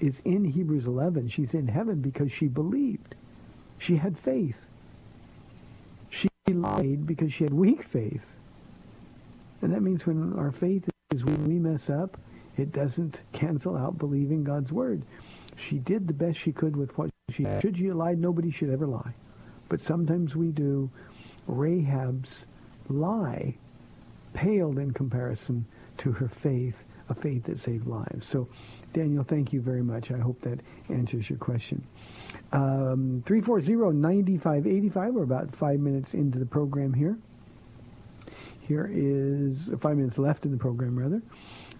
[0.06, 1.30] is in Hebrews 11.
[1.30, 3.16] She's in heaven because she believed.
[3.78, 4.58] She had faith.
[6.10, 8.22] She lied because she had weak faith.
[9.62, 12.18] And that means when our faith is when we mess up,
[12.58, 15.02] it doesn't cancel out believing God's word.
[15.56, 17.46] She did the best she could with what she.
[17.62, 18.20] Should she lied?
[18.20, 19.14] Nobody should ever lie.
[19.70, 20.90] But sometimes we do.
[21.48, 22.46] Rahab's
[22.90, 23.56] lie
[24.34, 25.66] paled in comparison
[25.98, 26.76] to her faith,
[27.10, 28.28] a faith that saved lives.
[28.28, 28.48] So,
[28.96, 30.10] Daniel, thank you very much.
[30.10, 31.86] I hope that answers your question.
[32.54, 35.12] Um, 340-9585.
[35.12, 37.18] We're about five minutes into the program here.
[38.62, 41.22] Here is five minutes left in the program, rather.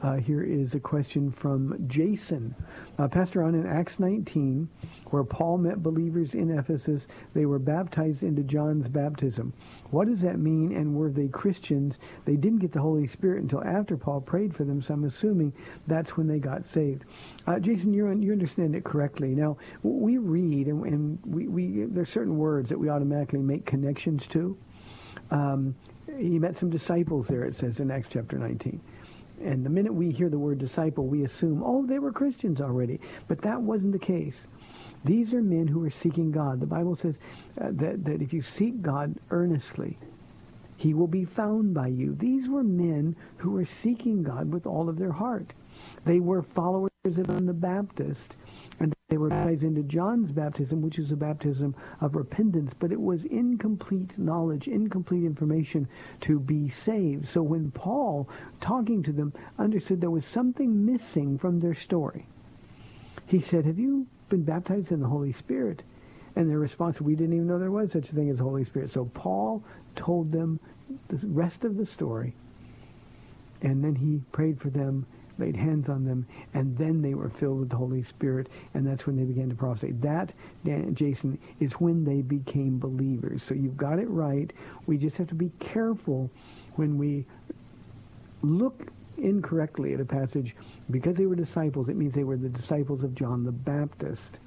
[0.02, 2.54] Uh, here is a question from Jason.
[3.00, 4.68] Uh, Pastor, on in Acts 19,
[5.10, 9.54] where Paul met believers in Ephesus, they were baptized into John's baptism.
[9.92, 10.76] What does that mean?
[10.76, 11.98] And were they Christians?
[12.26, 15.54] They didn't get the Holy Spirit until after Paul prayed for them, so I'm assuming
[15.88, 17.06] that's when they got saved.
[17.48, 19.30] Uh, Jason, you you understand it correctly.
[19.30, 24.28] Now we read, and, and we, we there's certain words that we automatically make connections
[24.28, 24.58] to.
[25.32, 25.76] Um,
[26.18, 27.44] he met some disciples there.
[27.46, 28.80] It says in Acts chapter 19.
[29.44, 33.00] And the minute we hear the word disciple, we assume, oh, they were Christians already.
[33.28, 34.38] But that wasn't the case.
[35.04, 36.60] These are men who are seeking God.
[36.60, 37.20] The Bible says
[37.62, 39.98] uh, that, that if you seek God earnestly,
[40.78, 42.16] he will be found by you.
[42.16, 45.54] These were men who were seeking God with all of their heart.
[46.06, 48.36] They were followers of the Baptist,
[49.10, 53.26] they were baptized into John's baptism, which is a baptism of repentance, but it was
[53.26, 55.88] incomplete knowledge, incomplete information
[56.22, 57.28] to be saved.
[57.28, 58.28] So when Paul,
[58.62, 62.26] talking to them, understood there was something missing from their story,
[63.28, 65.84] he said, have you been baptized in the Holy Spirit?
[66.36, 68.66] And their response, we didn't even know there was such a thing as the Holy
[68.66, 68.92] Spirit.
[68.92, 69.64] So Paul
[69.96, 70.60] told them
[71.10, 72.36] the rest of the story.
[73.62, 75.06] And then he prayed for them,
[75.38, 79.06] laid hands on them, and then they were filled with the Holy Spirit, and that's
[79.06, 79.92] when they began to prophesy.
[79.94, 80.34] That,
[80.64, 83.44] Dan, Jason, is when they became believers.
[83.48, 84.52] So you've got it right.
[84.88, 86.30] We just have to be careful
[86.76, 87.26] when we
[88.42, 90.56] look incorrectly at a passage.
[90.92, 94.40] Because they were disciples, it means they were the disciples of John the Baptist.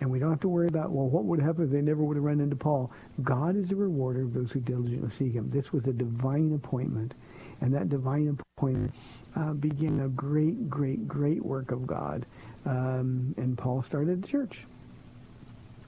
[0.00, 2.16] And we don't have to worry about, well, what would happen if they never would
[2.16, 2.92] have run into Paul?
[3.22, 5.48] God is a rewarder of those who diligently seek him.
[5.48, 7.14] This was a divine appointment.
[7.62, 8.92] And that divine appointment
[9.36, 12.26] uh, began a great, great, great work of God.
[12.64, 14.66] Um, and Paul started the church.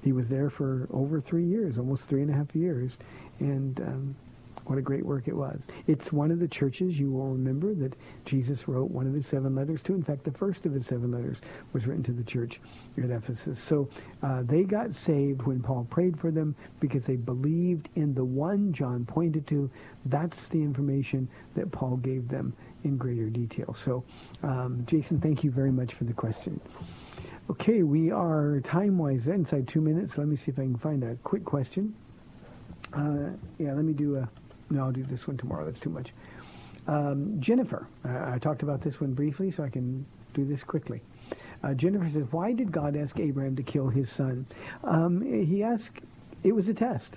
[0.03, 2.93] He was there for over three years, almost three and a half years.
[3.41, 4.17] And um,
[4.69, 5.61] what a great work it was.
[5.87, 7.95] It's one of the churches you will remember that
[8.27, 9.95] Jesus wrote one of his seven letters to.
[9.95, 11.39] In fact, the first of his seven letters
[11.73, 12.61] was written to the church
[13.03, 13.59] at Ephesus.
[13.59, 13.89] So
[14.23, 18.73] uh, they got saved when Paul prayed for them because they believed in the one
[18.73, 19.71] John pointed to.
[20.05, 22.53] That's the information that Paul gave them
[22.85, 23.75] in greater detail.
[23.75, 24.05] So,
[24.43, 26.61] um, Jason, thank you very much for the question.
[27.51, 30.19] Okay, we are time-wise inside two minutes.
[30.19, 31.95] Let me see if I can find a quick question.
[32.93, 34.29] Uh, yeah, let me do a
[34.71, 35.65] no, I'll do this one tomorrow.
[35.65, 36.13] That's too much.
[36.87, 40.05] Um, Jennifer, I, I talked about this one briefly, so I can
[40.35, 41.03] do this quickly.
[41.63, 44.47] Uh, Jennifer says, why did God ask Abraham to kill his son?
[44.85, 45.99] Um, he asked,
[46.43, 47.17] it was a test.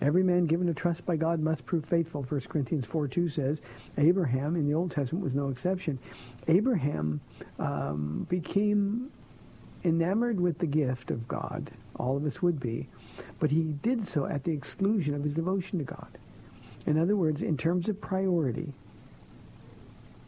[0.00, 2.22] Every man given a trust by God must prove faithful.
[2.22, 3.60] 1 Corinthians 4 2 says,
[3.98, 5.98] Abraham in the Old Testament was no exception.
[6.48, 7.20] Abraham
[7.58, 9.10] um, became
[9.84, 11.70] enamored with the gift of God.
[11.96, 12.88] All of us would be.
[13.38, 16.18] But he did so at the exclusion of his devotion to God.
[16.86, 18.72] In other words, in terms of priority,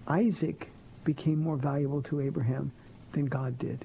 [0.07, 0.69] Isaac
[1.05, 2.73] became more valuable to Abraham
[3.13, 3.85] than God did.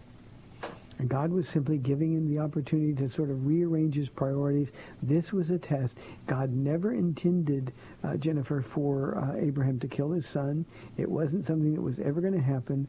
[1.00, 4.72] And God was simply giving him the opportunity to sort of rearrange his priorities.
[5.02, 5.98] This was a test.
[6.28, 7.74] God never intended,
[8.04, 10.66] uh, Jennifer, for uh, Abraham to kill his son.
[10.98, 12.88] It wasn't something that was ever going to happen.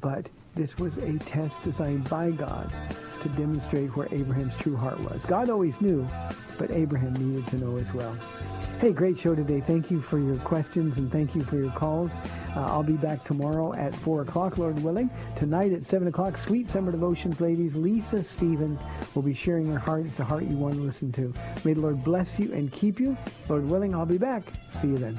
[0.00, 0.28] But
[0.58, 2.72] this was a test designed by God
[3.22, 5.24] to demonstrate where Abraham's true heart was.
[5.24, 6.06] God always knew,
[6.58, 8.16] but Abraham needed to know as well.
[8.80, 9.60] Hey, great show today.
[9.60, 12.10] Thank you for your questions and thank you for your calls.
[12.56, 15.10] Uh, I'll be back tomorrow at 4 o'clock, Lord willing.
[15.36, 17.76] Tonight at 7 o'clock, Sweet Summer Devotions, ladies.
[17.76, 18.80] Lisa Stevens
[19.14, 20.06] will be sharing her heart.
[20.06, 21.32] It's a heart you want to listen to.
[21.64, 23.16] May the Lord bless you and keep you.
[23.48, 24.42] Lord willing, I'll be back.
[24.80, 25.18] See you then.